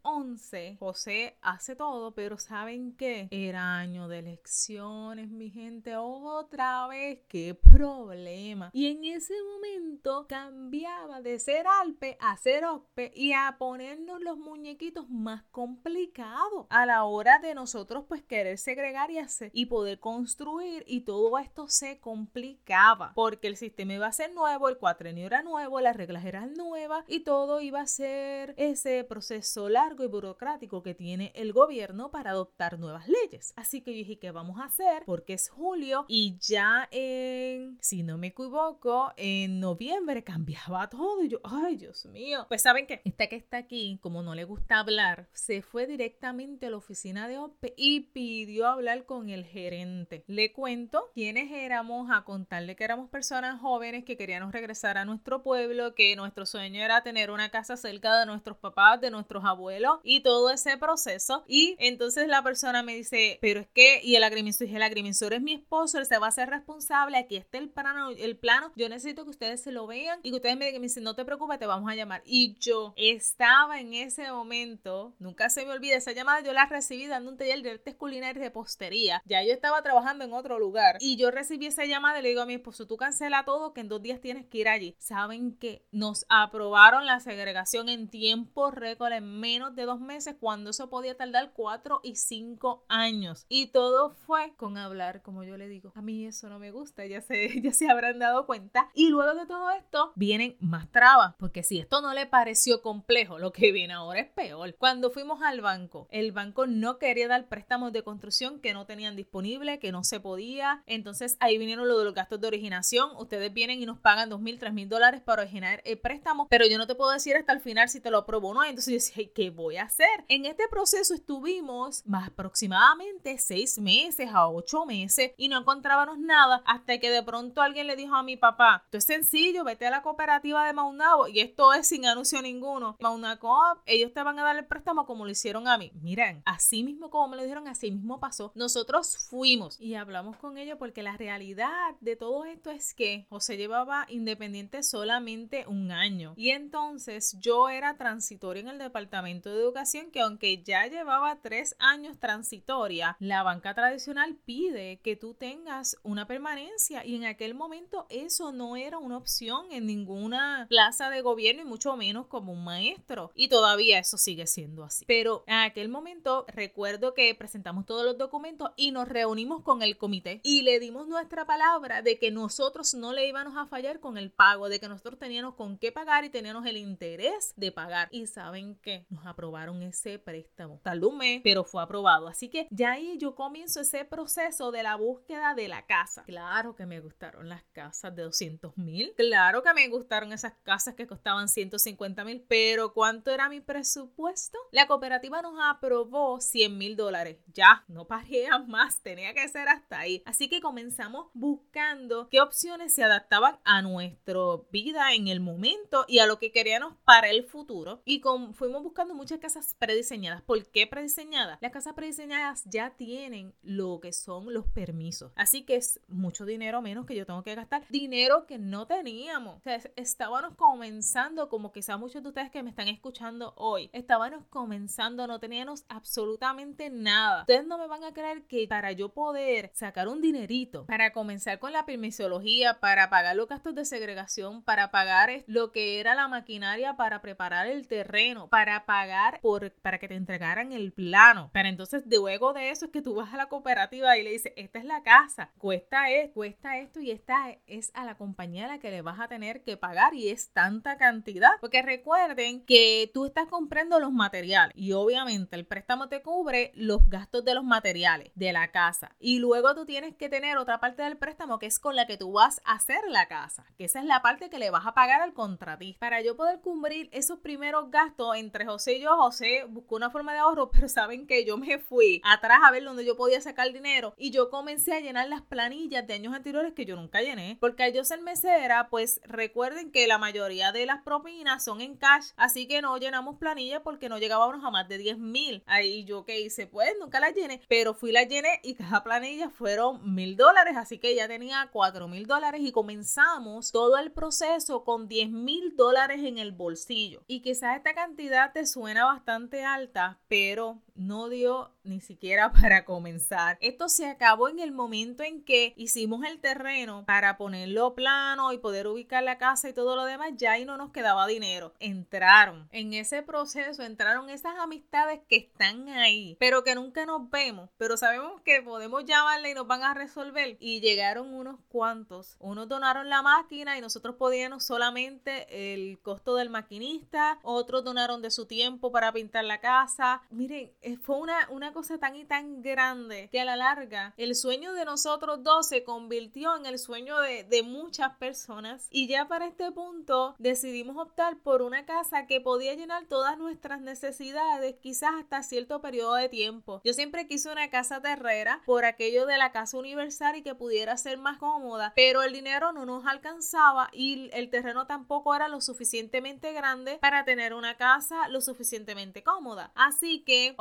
2011. 0.05 0.77
José 0.79 1.37
hace 1.41 1.75
todo, 1.75 2.13
pero 2.13 2.37
¿saben 2.37 2.95
qué? 2.95 3.27
Era 3.31 3.77
año 3.77 4.07
de 4.07 4.19
elecciones, 4.19 5.29
mi 5.29 5.49
gente, 5.49 5.95
otra 5.97 6.87
vez, 6.87 7.19
qué 7.27 7.55
problema. 7.55 8.69
Y 8.73 8.87
en 8.87 9.03
ese 9.03 9.33
momento 9.43 10.27
cambiaba 10.27 11.21
de 11.21 11.39
ser 11.39 11.65
Alpe 11.81 12.17
a 12.19 12.37
ser 12.37 12.65
Ocpe 12.65 13.11
y 13.15 13.33
a 13.33 13.55
ponernos 13.57 14.21
los 14.21 14.37
muñequitos 14.37 15.09
más 15.09 15.43
complicados 15.51 16.67
a 16.69 16.85
la 16.85 17.03
hora 17.05 17.39
de 17.39 17.55
nosotros 17.55 18.05
pues 18.07 18.21
querer 18.21 18.57
segregar 18.57 19.09
y 19.09 19.17
hacer 19.17 19.49
y 19.53 19.65
poder 19.65 19.99
construir 19.99 20.83
y 20.87 21.01
todo 21.01 21.37
esto 21.39 21.65
se 21.67 21.99
complicaba 21.99 23.13
porque 23.15 23.47
el 23.47 23.57
sistema 23.57 23.93
iba 23.93 24.07
a 24.07 24.11
ser 24.11 24.33
nuevo, 24.33 24.69
el 24.69 24.77
cuatrenio 24.77 25.25
era 25.25 25.41
nuevo, 25.41 25.79
las 25.79 25.95
reglas 25.95 26.25
eran 26.25 26.53
nuevas 26.53 27.03
y 27.07 27.21
todo 27.21 27.61
iba 27.61 27.81
a 27.81 27.87
ser 27.87 28.53
ese 28.57 29.03
proceso 29.03 29.69
largo 29.69 29.94
y 30.03 30.07
burocrático 30.07 30.83
que 30.83 30.95
tiene 30.95 31.31
el 31.35 31.53
gobierno 31.53 32.11
para 32.11 32.31
adoptar 32.31 32.79
nuevas 32.79 33.07
leyes. 33.07 33.53
Así 33.55 33.81
que 33.81 33.91
yo 33.91 33.97
dije, 33.97 34.19
¿qué 34.19 34.31
vamos 34.31 34.59
a 34.59 34.65
hacer? 34.65 35.03
Porque 35.05 35.33
es 35.33 35.49
julio 35.49 36.05
y 36.07 36.37
ya 36.39 36.87
en, 36.91 37.77
si 37.81 38.03
no 38.03 38.17
me 38.17 38.27
equivoco, 38.27 39.13
en 39.17 39.59
noviembre 39.59 40.23
cambiaba 40.23 40.89
todo 40.89 41.23
y 41.23 41.29
yo, 41.29 41.39
ay 41.43 41.75
Dios 41.77 42.05
mío. 42.05 42.45
Pues 42.47 42.61
saben 42.61 42.87
que 42.87 43.01
esta 43.05 43.27
que 43.27 43.35
está 43.35 43.57
aquí, 43.57 43.99
como 44.01 44.21
no 44.21 44.35
le 44.35 44.43
gusta 44.43 44.79
hablar, 44.79 45.29
se 45.33 45.61
fue 45.61 45.87
directamente 45.87 46.67
a 46.67 46.69
la 46.69 46.77
oficina 46.77 47.27
de 47.27 47.37
OPE 47.37 47.73
y 47.77 48.01
pidió 48.01 48.67
hablar 48.67 49.05
con 49.05 49.29
el 49.29 49.45
gerente. 49.45 50.23
Le 50.27 50.51
cuento 50.53 51.11
quiénes 51.13 51.51
éramos, 51.51 52.09
a 52.11 52.23
contarle 52.23 52.75
que 52.75 52.83
éramos 52.83 53.09
personas 53.09 53.59
jóvenes 53.61 54.03
que 54.03 54.17
queríamos 54.17 54.51
regresar 54.51 54.97
a 54.97 55.05
nuestro 55.05 55.43
pueblo, 55.43 55.95
que 55.95 56.15
nuestro 56.15 56.45
sueño 56.45 56.81
era 56.81 57.03
tener 57.03 57.31
una 57.31 57.49
casa 57.49 57.77
cerca 57.77 58.19
de 58.19 58.25
nuestros 58.25 58.57
papás, 58.57 59.01
de 59.01 59.11
nuestros 59.11 59.43
abuelos 59.45 59.84
y 60.03 60.21
todo 60.21 60.49
ese 60.49 60.77
proceso. 60.77 61.43
Y 61.47 61.75
entonces 61.79 62.27
la 62.27 62.43
persona 62.43 62.83
me 62.83 62.95
dice, 62.95 63.37
pero 63.41 63.59
es 63.61 63.67
que, 63.67 64.01
y 64.03 64.15
el 64.15 64.23
agrimensor, 64.23 64.67
el 64.67 64.81
agrimensor 64.81 65.33
es 65.33 65.41
mi 65.41 65.53
esposo, 65.53 65.99
él 65.99 66.05
se 66.05 66.17
va 66.17 66.27
a 66.27 66.29
hacer 66.29 66.49
responsable, 66.49 67.17
aquí 67.17 67.35
está 67.35 67.57
el 67.57 67.69
plano, 67.69 68.09
el 68.09 68.37
plano, 68.37 68.71
yo 68.75 68.89
necesito 68.89 69.23
que 69.23 69.29
ustedes 69.31 69.61
se 69.61 69.71
lo 69.71 69.87
vean 69.87 70.19
y 70.23 70.29
que 70.29 70.35
ustedes 70.37 70.57
me 70.57 70.65
digan, 70.65 70.85
no 71.01 71.15
te 71.15 71.25
preocupes, 71.25 71.59
te 71.59 71.65
vamos 71.65 71.89
a 71.89 71.95
llamar. 71.95 72.21
Y 72.25 72.55
yo 72.59 72.93
estaba 72.95 73.79
en 73.79 73.93
ese 73.93 74.31
momento, 74.31 75.13
nunca 75.19 75.49
se 75.49 75.65
me 75.65 75.71
olvida 75.71 75.95
esa 75.95 76.11
llamada, 76.11 76.41
yo 76.41 76.53
la 76.53 76.65
recibí 76.65 77.07
dando 77.07 77.31
un 77.31 77.37
taller 77.37 77.61
de 77.61 77.71
artes 77.71 77.95
culinarias 77.95 78.43
de 78.43 78.51
postería. 78.51 79.21
Ya 79.25 79.43
yo 79.43 79.53
estaba 79.53 79.81
trabajando 79.81 80.25
en 80.25 80.33
otro 80.33 80.59
lugar 80.59 80.97
y 80.99 81.17
yo 81.17 81.31
recibí 81.31 81.65
esa 81.67 81.85
llamada 81.85 82.19
y 82.19 82.23
le 82.23 82.29
digo 82.29 82.41
a 82.41 82.45
mi 82.45 82.55
esposo, 82.55 82.87
tú 82.87 82.97
cancela 82.97 83.45
todo, 83.45 83.73
que 83.73 83.81
en 83.81 83.89
dos 83.89 84.01
días 84.01 84.21
tienes 84.21 84.45
que 84.45 84.59
ir 84.59 84.67
allí. 84.67 84.95
¿Saben 84.99 85.57
que 85.57 85.85
Nos 85.91 86.25
aprobaron 86.29 87.05
la 87.05 87.19
segregación 87.19 87.89
en 87.89 88.09
tiempo 88.09 88.71
récord, 88.71 89.13
en 89.13 89.39
menos 89.39 89.74
de 89.75 89.85
dos 89.85 89.99
meses, 89.99 90.35
cuando 90.39 90.69
eso 90.69 90.89
podía 90.89 91.15
tardar 91.17 91.51
cuatro 91.53 91.99
y 92.03 92.15
cinco 92.15 92.85
años. 92.87 93.45
Y 93.49 93.67
todo 93.67 94.11
fue 94.11 94.53
con 94.55 94.77
hablar, 94.77 95.21
como 95.21 95.43
yo 95.43 95.57
le 95.57 95.67
digo. 95.67 95.91
A 95.95 96.01
mí 96.01 96.25
eso 96.25 96.49
no 96.49 96.59
me 96.59 96.71
gusta, 96.71 97.05
ya 97.05 97.21
se, 97.21 97.61
ya 97.61 97.71
se 97.71 97.89
habrán 97.89 98.19
dado 98.19 98.45
cuenta. 98.45 98.89
Y 98.93 99.09
luego 99.09 99.35
de 99.35 99.45
todo 99.45 99.69
esto, 99.71 100.13
vienen 100.15 100.55
más 100.59 100.91
trabas, 100.91 101.35
porque 101.37 101.63
si 101.63 101.79
esto 101.79 102.01
no 102.01 102.13
le 102.13 102.25
pareció 102.25 102.81
complejo, 102.81 103.39
lo 103.39 103.51
que 103.51 103.71
viene 103.71 103.93
ahora 103.93 104.21
es 104.21 104.29
peor. 104.29 104.75
Cuando 104.75 105.11
fuimos 105.11 105.41
al 105.41 105.61
banco, 105.61 106.07
el 106.11 106.31
banco 106.31 106.67
no 106.67 106.97
quería 106.97 107.27
dar 107.27 107.47
préstamos 107.47 107.91
de 107.91 108.03
construcción 108.03 108.59
que 108.59 108.73
no 108.73 108.85
tenían 108.85 109.15
disponible, 109.15 109.79
que 109.79 109.91
no 109.91 110.03
se 110.03 110.19
podía. 110.19 110.83
Entonces 110.85 111.37
ahí 111.39 111.57
vinieron 111.57 111.87
lo 111.87 111.97
de 111.97 112.05
los 112.05 112.13
gastos 112.13 112.39
de 112.41 112.47
originación. 112.47 113.09
Ustedes 113.17 113.53
vienen 113.53 113.81
y 113.81 113.85
nos 113.85 113.99
pagan 113.99 114.29
dos 114.29 114.41
mil, 114.41 114.59
tres 114.59 114.73
mil 114.73 114.89
dólares 114.89 115.21
para 115.21 115.41
originar 115.41 115.81
el 115.85 115.97
préstamo, 115.97 116.47
pero 116.49 116.65
yo 116.65 116.77
no 116.77 116.87
te 116.87 116.95
puedo 116.95 117.11
decir 117.11 117.35
hasta 117.35 117.53
el 117.53 117.59
final 117.59 117.89
si 117.89 117.99
te 117.99 118.11
lo 118.11 118.19
apruebo 118.19 118.49
o 118.49 118.53
no. 118.53 118.63
Entonces 118.63 118.91
yo 118.91 118.95
decía, 118.95 119.33
¿qué 119.33 119.49
voy 119.65 119.77
a 119.77 119.83
hacer? 119.83 120.23
En 120.27 120.45
este 120.45 120.67
proceso 120.69 121.15
estuvimos 121.15 122.05
más 122.05 122.27
aproximadamente 122.27 123.39
seis 123.39 123.79
meses 123.79 124.29
a 124.31 124.47
ocho 124.47 124.85
meses 124.85 125.31
y 125.37 125.47
no 125.47 125.57
encontrábamos 125.57 126.19
nada 126.19 126.61
hasta 126.67 126.99
que 126.99 127.09
de 127.09 127.23
pronto 127.23 127.63
alguien 127.63 127.87
le 127.87 127.95
dijo 127.95 128.13
a 128.13 128.21
mi 128.21 128.37
papá, 128.37 128.83
esto 128.85 128.99
es 128.99 129.05
sencillo, 129.05 129.63
vete 129.63 129.87
a 129.87 129.89
la 129.89 130.03
cooperativa 130.03 130.67
de 130.67 130.73
Maunabo 130.73 131.27
y 131.27 131.39
esto 131.39 131.73
es 131.73 131.87
sin 131.87 132.05
anuncio 132.05 132.43
ninguno. 132.43 132.95
Maunacop, 132.99 133.79
ellos 133.87 134.13
te 134.13 134.21
van 134.21 134.37
a 134.37 134.43
dar 134.43 134.55
el 134.55 134.67
préstamo 134.67 135.07
como 135.07 135.25
lo 135.25 135.31
hicieron 135.31 135.67
a 135.67 135.79
mí. 135.79 135.91
Miren, 135.95 136.43
así 136.45 136.83
mismo 136.83 137.09
como 137.09 137.29
me 137.29 137.37
lo 137.37 137.41
dijeron, 137.41 137.67
así 137.67 137.89
mismo 137.89 138.19
pasó. 138.19 138.51
Nosotros 138.53 139.17
fuimos 139.29 139.81
y 139.81 139.95
hablamos 139.95 140.37
con 140.37 140.59
ellos 140.59 140.77
porque 140.77 141.01
la 141.01 141.17
realidad 141.17 141.95
de 142.01 142.15
todo 142.15 142.45
esto 142.45 142.69
es 142.69 142.93
que 142.93 143.25
José 143.29 143.57
llevaba 143.57 144.05
independiente 144.09 144.83
solamente 144.83 145.65
un 145.67 145.91
año 145.91 146.35
y 146.37 146.51
entonces 146.51 147.35
yo 147.39 147.67
era 147.69 147.97
transitoria 147.97 148.61
en 148.61 148.67
el 148.67 148.77
Departamento 148.77 149.49
de 149.49 149.54
Educación 149.55 150.11
que 150.11 150.21
aunque 150.21 150.63
ya 150.63 150.87
llevaba 150.87 151.39
tres 151.41 151.75
años 151.79 152.19
transitoria, 152.19 153.17
la 153.19 153.43
banca 153.43 153.73
tradicional 153.73 154.35
pide 154.45 154.99
que 155.01 155.15
tú 155.15 155.33
tengas 155.33 155.97
una 156.03 156.27
permanencia 156.27 157.05
y 157.05 157.15
en 157.15 157.25
aquel 157.25 157.55
momento 157.55 158.05
eso 158.09 158.51
no 158.51 158.75
era 158.75 158.97
una 158.97 159.17
opción 159.17 159.71
en 159.71 159.85
ninguna 159.85 160.65
plaza 160.69 161.09
de 161.09 161.21
gobierno 161.21 161.61
y 161.61 161.65
mucho 161.65 161.95
menos 161.95 162.27
como 162.27 162.53
un 162.53 162.63
maestro. 162.63 163.31
Y 163.35 163.47
todavía 163.47 163.99
eso 163.99 164.17
sigue 164.17 164.47
siendo 164.47 164.83
así. 164.83 165.05
Pero 165.05 165.43
en 165.47 165.55
aquel 165.55 165.89
momento 165.89 166.45
recuerdo 166.47 167.13
que 167.13 167.33
presentamos 167.35 167.85
todos 167.85 168.05
los 168.05 168.17
documentos 168.17 168.71
y 168.75 168.91
nos 168.91 169.07
reunimos 169.07 169.63
con 169.63 169.81
el 169.81 169.97
comité 169.97 170.41
y 170.43 170.61
le 170.61 170.79
dimos 170.79 171.07
nuestra 171.07 171.45
palabra 171.45 172.01
de 172.01 172.17
que 172.17 172.31
nosotros 172.31 172.93
no 172.93 173.13
le 173.13 173.27
íbamos 173.27 173.57
a 173.57 173.67
fallar 173.67 173.99
con 173.99 174.17
el 174.17 174.31
pago, 174.31 174.69
de 174.69 174.79
que 174.79 174.87
nosotros 174.87 175.19
teníamos 175.19 175.55
con 175.55 175.77
qué 175.77 175.91
pagar 175.91 176.25
y 176.25 176.29
teníamos 176.29 176.65
el 176.65 176.77
interés 176.77 177.53
de 177.55 177.71
pagar. 177.71 178.07
Y 178.11 178.27
saben 178.27 178.75
que 178.75 179.05
nos 179.09 179.25
aprobaron 179.45 179.83
ese 179.83 180.17
préstamo. 180.17 180.79
Tardó 180.83 181.09
un 181.09 181.19
mes, 181.19 181.41
pero 181.43 181.63
fue 181.63 181.81
aprobado. 181.81 182.27
Así 182.27 182.49
que 182.49 182.67
ya 182.71 182.93
ahí 182.93 183.17
yo 183.19 183.35
comienzo 183.35 183.81
ese 183.81 184.03
proceso 184.05 184.71
de 184.71 184.81
la 184.81 184.95
búsqueda 184.95 185.53
de 185.53 185.67
la 185.67 185.85
casa. 185.85 186.23
Claro 186.23 186.75
que 186.75 186.85
me 186.87 186.99
gustaron 186.99 187.47
las 187.47 187.63
casas 187.73 188.15
de 188.15 188.23
200 188.23 188.77
mil. 188.77 189.13
Claro 189.15 189.61
que 189.61 189.73
me 189.73 189.87
gustaron 189.87 190.33
esas 190.33 190.53
casas 190.63 190.95
que 190.95 191.05
costaban 191.05 191.47
150 191.47 192.25
mil. 192.25 192.43
Pero 192.47 192.93
¿cuánto 192.93 193.29
era 193.29 193.49
mi 193.49 193.61
presupuesto? 193.61 194.57
La 194.71 194.87
cooperativa 194.87 195.43
nos 195.43 195.59
aprobó 195.61 196.41
100 196.41 196.77
mil 196.77 196.95
dólares. 196.95 197.37
Ya, 197.53 197.83
no 197.87 198.07
pagué 198.07 198.47
más. 198.67 199.01
Tenía 199.01 199.33
que 199.33 199.47
ser 199.47 199.67
hasta 199.67 199.99
ahí. 199.99 200.23
Así 200.25 200.49
que 200.49 200.61
comenzamos 200.61 201.27
buscando 201.33 202.29
qué 202.29 202.41
opciones 202.41 202.93
se 202.93 203.03
adaptaban 203.03 203.59
a 203.63 203.81
nuestra 203.83 204.25
vida 204.71 205.13
en 205.13 205.27
el 205.27 205.39
momento 205.39 206.05
y 206.07 206.19
a 206.19 206.25
lo 206.25 206.39
que 206.39 206.51
queríamos 206.51 206.95
para 207.05 207.29
el 207.29 207.43
futuro. 207.43 208.01
Y 208.05 208.21
con, 208.21 208.53
fuimos 208.53 208.81
buscando 208.81 209.13
muchas 209.13 209.24
casas 209.33 209.75
prediseñadas. 209.79 210.41
¿Por 210.43 210.65
qué 210.67 210.87
prediseñadas? 210.87 211.57
Las 211.61 211.71
casas 211.71 211.93
prediseñadas 211.93 212.63
ya 212.65 212.91
tienen 212.91 213.53
lo 213.61 213.99
que 213.99 214.13
son 214.13 214.53
los 214.53 214.67
permisos. 214.67 215.31
Así 215.35 215.65
que 215.65 215.75
es 215.75 215.99
mucho 216.07 216.45
dinero 216.45 216.81
menos 216.81 217.05
que 217.05 217.15
yo 217.15 217.25
tengo 217.25 217.43
que 217.43 217.55
gastar. 217.55 217.83
Dinero 217.89 218.45
que 218.45 218.57
no 218.57 218.87
teníamos. 218.87 219.57
O 219.57 219.61
sea, 219.61 219.79
estábamos 219.95 220.55
comenzando, 220.55 221.49
como 221.49 221.71
quizá 221.71 221.97
muchos 221.97 222.23
de 222.23 222.29
ustedes 222.29 222.51
que 222.51 222.63
me 222.63 222.69
están 222.69 222.87
escuchando 222.87 223.53
hoy, 223.57 223.89
estábamos 223.93 224.45
comenzando, 224.49 225.27
no 225.27 225.39
teníamos 225.39 225.85
absolutamente 225.89 226.89
nada. 226.89 227.41
Ustedes 227.41 227.65
no 227.65 227.77
me 227.77 227.87
van 227.87 228.03
a 228.03 228.13
creer 228.13 228.43
que 228.43 228.67
para 228.67 228.91
yo 228.91 229.09
poder 229.09 229.71
sacar 229.73 230.07
un 230.07 230.21
dinerito, 230.21 230.85
para 230.85 231.11
comenzar 231.11 231.59
con 231.59 231.73
la 231.73 231.85
permisología, 231.85 232.79
para 232.79 233.09
pagar 233.09 233.35
los 233.35 233.47
gastos 233.47 233.75
de 233.75 233.85
segregación, 233.85 234.63
para 234.63 234.91
pagar 234.91 235.43
lo 235.47 235.71
que 235.71 235.99
era 235.99 236.15
la 236.15 236.27
maquinaria 236.27 236.95
para 236.97 237.21
preparar 237.21 237.67
el 237.67 237.87
terreno, 237.87 238.47
para 238.49 238.85
pagar 238.85 239.14
por, 239.41 239.71
para 239.71 239.99
que 239.99 240.07
te 240.07 240.15
entregaran 240.15 240.71
el 240.71 240.91
plano. 240.91 241.49
Pero 241.53 241.69
entonces 241.69 242.03
luego 242.07 242.53
de 242.53 242.69
eso 242.69 242.85
es 242.85 242.91
que 242.91 243.01
tú 243.01 243.15
vas 243.15 243.33
a 243.33 243.37
la 243.37 243.47
cooperativa 243.47 244.17
y 244.17 244.23
le 244.23 244.31
dices, 244.31 244.53
esta 244.55 244.79
es 244.79 244.85
la 244.85 245.03
casa, 245.03 245.51
cuesta 245.57 246.09
esto, 246.09 246.33
cuesta 246.33 246.77
esto 246.77 246.99
y 246.99 247.11
esta 247.11 247.57
es 247.67 247.91
a 247.93 248.05
la 248.05 248.15
compañía 248.15 248.65
a 248.65 248.67
la 248.69 248.79
que 248.79 248.91
le 248.91 249.01
vas 249.01 249.19
a 249.19 249.27
tener 249.27 249.63
que 249.63 249.77
pagar 249.77 250.13
y 250.13 250.29
es 250.29 250.51
tanta 250.51 250.97
cantidad. 250.97 251.51
Porque 251.61 251.81
recuerden 251.81 252.65
que 252.65 253.09
tú 253.13 253.25
estás 253.25 253.47
comprando 253.47 253.99
los 253.99 254.11
materiales 254.11 254.75
y 254.75 254.93
obviamente 254.93 255.55
el 255.55 255.65
préstamo 255.65 256.09
te 256.09 256.21
cubre 256.21 256.71
los 256.75 257.07
gastos 257.09 257.43
de 257.45 257.53
los 257.53 257.63
materiales 257.63 258.31
de 258.35 258.53
la 258.53 258.71
casa 258.71 259.15
y 259.19 259.39
luego 259.39 259.75
tú 259.75 259.85
tienes 259.85 260.15
que 260.15 260.29
tener 260.29 260.57
otra 260.57 260.79
parte 260.79 261.03
del 261.03 261.17
préstamo 261.17 261.59
que 261.59 261.65
es 261.67 261.79
con 261.79 261.95
la 261.95 262.05
que 262.07 262.17
tú 262.17 262.31
vas 262.31 262.61
a 262.65 262.73
hacer 262.73 263.01
la 263.09 263.27
casa, 263.27 263.65
que 263.77 263.85
esa 263.85 263.99
es 263.99 264.05
la 264.05 264.21
parte 264.21 264.49
que 264.49 264.59
le 264.59 264.69
vas 264.69 264.85
a 264.85 264.93
pagar 264.93 265.21
al 265.21 265.33
contratista. 265.33 265.99
Para 265.99 266.21
yo 266.21 266.35
poder 266.35 266.59
cubrir 266.61 267.09
esos 267.11 267.39
primeros 267.39 267.91
gastos 267.91 268.35
entre 268.35 268.65
José 268.65 268.97
y 268.97 269.01
yo, 269.01 269.04
José 269.11 269.65
buscó 269.67 269.95
una 269.95 270.09
forma 270.09 270.33
de 270.33 270.39
ahorro, 270.39 270.69
pero 270.73 270.87
saben 270.87 271.27
que 271.27 271.45
yo 271.45 271.57
me 271.57 271.79
fui 271.79 272.21
atrás 272.23 272.59
a 272.63 272.71
ver 272.71 272.83
dónde 272.83 273.05
yo 273.05 273.15
podía 273.15 273.41
sacar 273.41 273.71
dinero 273.71 274.13
y 274.17 274.31
yo 274.31 274.49
comencé 274.49 274.93
a 274.93 274.99
llenar 274.99 275.29
las 275.29 275.41
planillas 275.41 276.05
de 276.07 276.13
años 276.13 276.33
anteriores 276.33 276.73
que 276.73 276.85
yo 276.85 276.95
nunca 276.95 277.21
llené, 277.21 277.57
porque 277.59 277.83
al 277.83 277.93
yo 277.93 278.03
ser 278.03 278.21
mesera, 278.21 278.87
pues 278.89 279.21
recuerden 279.23 279.91
que 279.91 280.07
la 280.07 280.17
mayoría 280.17 280.71
de 280.71 280.85
las 280.85 281.01
propinas 281.03 281.63
son 281.63 281.81
en 281.81 281.95
cash, 281.97 282.31
así 282.37 282.67
que 282.67 282.81
no 282.81 282.97
llenamos 282.97 283.37
planillas 283.37 283.81
porque 283.83 284.09
no 284.09 284.17
llegábamos 284.17 284.63
a 284.63 284.71
más 284.71 284.87
de 284.87 284.97
10 284.97 285.17
mil. 285.17 285.63
Ahí 285.65 286.05
yo 286.05 286.25
que 286.25 286.39
hice, 286.41 286.67
pues 286.67 286.89
nunca 286.99 287.19
las 287.19 287.33
llené, 287.33 287.61
pero 287.67 287.93
fui 287.93 288.11
la 288.11 288.23
llené 288.23 288.59
y 288.63 288.75
cada 288.75 289.03
planilla 289.03 289.49
fueron 289.49 290.15
mil 290.15 290.35
dólares, 290.35 290.75
así 290.77 290.97
que 290.97 291.15
ya 291.15 291.27
tenía 291.27 291.69
cuatro 291.71 292.07
mil 292.07 292.25
dólares 292.25 292.61
y 292.63 292.71
comenzamos 292.71 293.71
todo 293.71 293.97
el 293.97 294.11
proceso 294.11 294.83
con 294.83 295.07
10 295.07 295.29
mil 295.29 295.75
dólares 295.75 296.21
en 296.23 296.37
el 296.37 296.51
bolsillo. 296.51 297.23
Y 297.27 297.41
quizás 297.41 297.77
esta 297.77 297.93
cantidad 297.93 298.53
te 298.53 298.65
suena 298.65 298.94
bastante 299.03 299.63
alta, 299.63 300.17
pero 300.27 300.81
no 300.95 301.29
dio 301.29 301.71
ni 301.83 302.01
siquiera 302.01 302.51
para 302.61 302.85
comenzar. 302.85 303.57
Esto 303.61 303.89
se 303.89 304.07
acabó 304.07 304.49
en 304.49 304.59
el 304.59 304.71
momento 304.71 305.23
en 305.23 305.43
que 305.43 305.73
hicimos 305.75 306.25
el 306.25 306.39
terreno 306.39 307.03
para 307.05 307.37
ponerlo 307.37 307.93
plano 307.93 308.51
y 308.51 308.57
poder 308.57 308.87
ubicar 308.87 309.23
la 309.23 309.37
casa 309.37 309.69
y 309.69 309.73
todo 309.73 309.95
lo 309.95 310.05
demás, 310.05 310.31
ya 310.35 310.53
ahí 310.53 310.65
no 310.65 310.77
nos 310.77 310.91
quedaba 310.91 311.27
dinero. 311.27 311.73
Entraron 311.79 312.67
en 312.71 312.93
ese 312.93 313.21
proceso, 313.21 313.83
entraron 313.83 314.29
esas 314.29 314.55
amistades 314.57 315.21
que 315.27 315.37
están 315.37 315.89
ahí, 315.89 316.35
pero 316.39 316.63
que 316.63 316.75
nunca 316.75 317.05
nos 317.05 317.29
vemos, 317.29 317.69
pero 317.77 317.97
sabemos 317.97 318.41
que 318.41 318.61
podemos 318.61 319.05
llamarle 319.05 319.51
y 319.51 319.53
nos 319.53 319.67
van 319.67 319.83
a 319.83 319.93
resolver. 319.93 320.57
Y 320.59 320.81
llegaron 320.81 321.33
unos 321.33 321.59
cuantos. 321.69 322.37
Unos 322.39 322.67
donaron 322.67 323.09
la 323.09 323.21
máquina 323.21 323.77
y 323.77 323.81
nosotros 323.81 324.15
podíamos 324.15 324.63
solamente 324.63 325.73
el 325.73 325.99
costo 325.99 326.35
del 326.35 326.49
maquinista, 326.49 327.39
otros 327.43 327.83
donaron 327.83 328.21
de 328.21 328.31
su 328.31 328.45
tiempo 328.45 328.91
para 328.91 329.11
pintar 329.11 329.45
la 329.45 329.59
casa. 329.59 330.21
Miren, 330.29 330.71
fue 331.01 331.17
una, 331.17 331.47
una 331.49 331.73
cosa 331.73 331.97
tan 331.97 332.15
y 332.15 332.25
tan 332.25 332.61
grande 332.61 333.29
que 333.31 333.41
a 333.41 333.45
la 333.45 333.55
larga 333.55 334.13
el 334.17 334.35
sueño 334.35 334.73
de 334.73 334.85
nosotros 334.85 335.43
dos 335.43 335.67
se 335.67 335.83
convirtió 335.83 336.55
en 336.55 336.65
el 336.65 336.79
sueño 336.79 337.19
de, 337.19 337.43
de 337.43 337.63
muchas 337.63 338.15
personas 338.17 338.87
y 338.91 339.07
ya 339.07 339.27
para 339.27 339.47
este 339.47 339.71
punto 339.71 340.35
decidimos 340.37 340.97
optar 340.97 341.37
por 341.37 341.61
una 341.61 341.85
casa 341.85 342.27
que 342.27 342.41
podía 342.41 342.73
llenar 342.73 343.05
todas 343.05 343.37
nuestras 343.37 343.81
necesidades 343.81 344.75
quizás 344.81 345.11
hasta 345.19 345.43
cierto 345.43 345.81
periodo 345.81 346.15
de 346.15 346.29
tiempo. 346.29 346.81
Yo 346.83 346.93
siempre 346.93 347.27
quise 347.27 347.51
una 347.51 347.69
casa 347.69 348.01
terrera 348.01 348.61
por 348.65 348.85
aquello 348.85 349.25
de 349.25 349.37
la 349.37 349.51
casa 349.51 349.77
universal 349.77 350.35
y 350.35 350.41
que 350.41 350.55
pudiera 350.55 350.97
ser 350.97 351.17
más 351.17 351.37
cómoda, 351.37 351.93
pero 351.95 352.23
el 352.23 352.33
dinero 352.33 352.71
no 352.71 352.85
nos 352.85 353.05
alcanzaba 353.05 353.89
y 353.91 354.29
el 354.33 354.49
terreno 354.49 354.87
tampoco 354.87 355.35
era 355.35 355.47
lo 355.47 355.61
suficientemente 355.61 356.53
grande 356.53 356.97
para 357.01 357.25
tener 357.25 357.53
una 357.53 357.77
casa 357.77 358.27
lo 358.29 358.41
suficientemente 358.41 359.23
cómoda. 359.23 359.71
Así 359.75 360.23
que 360.23 360.55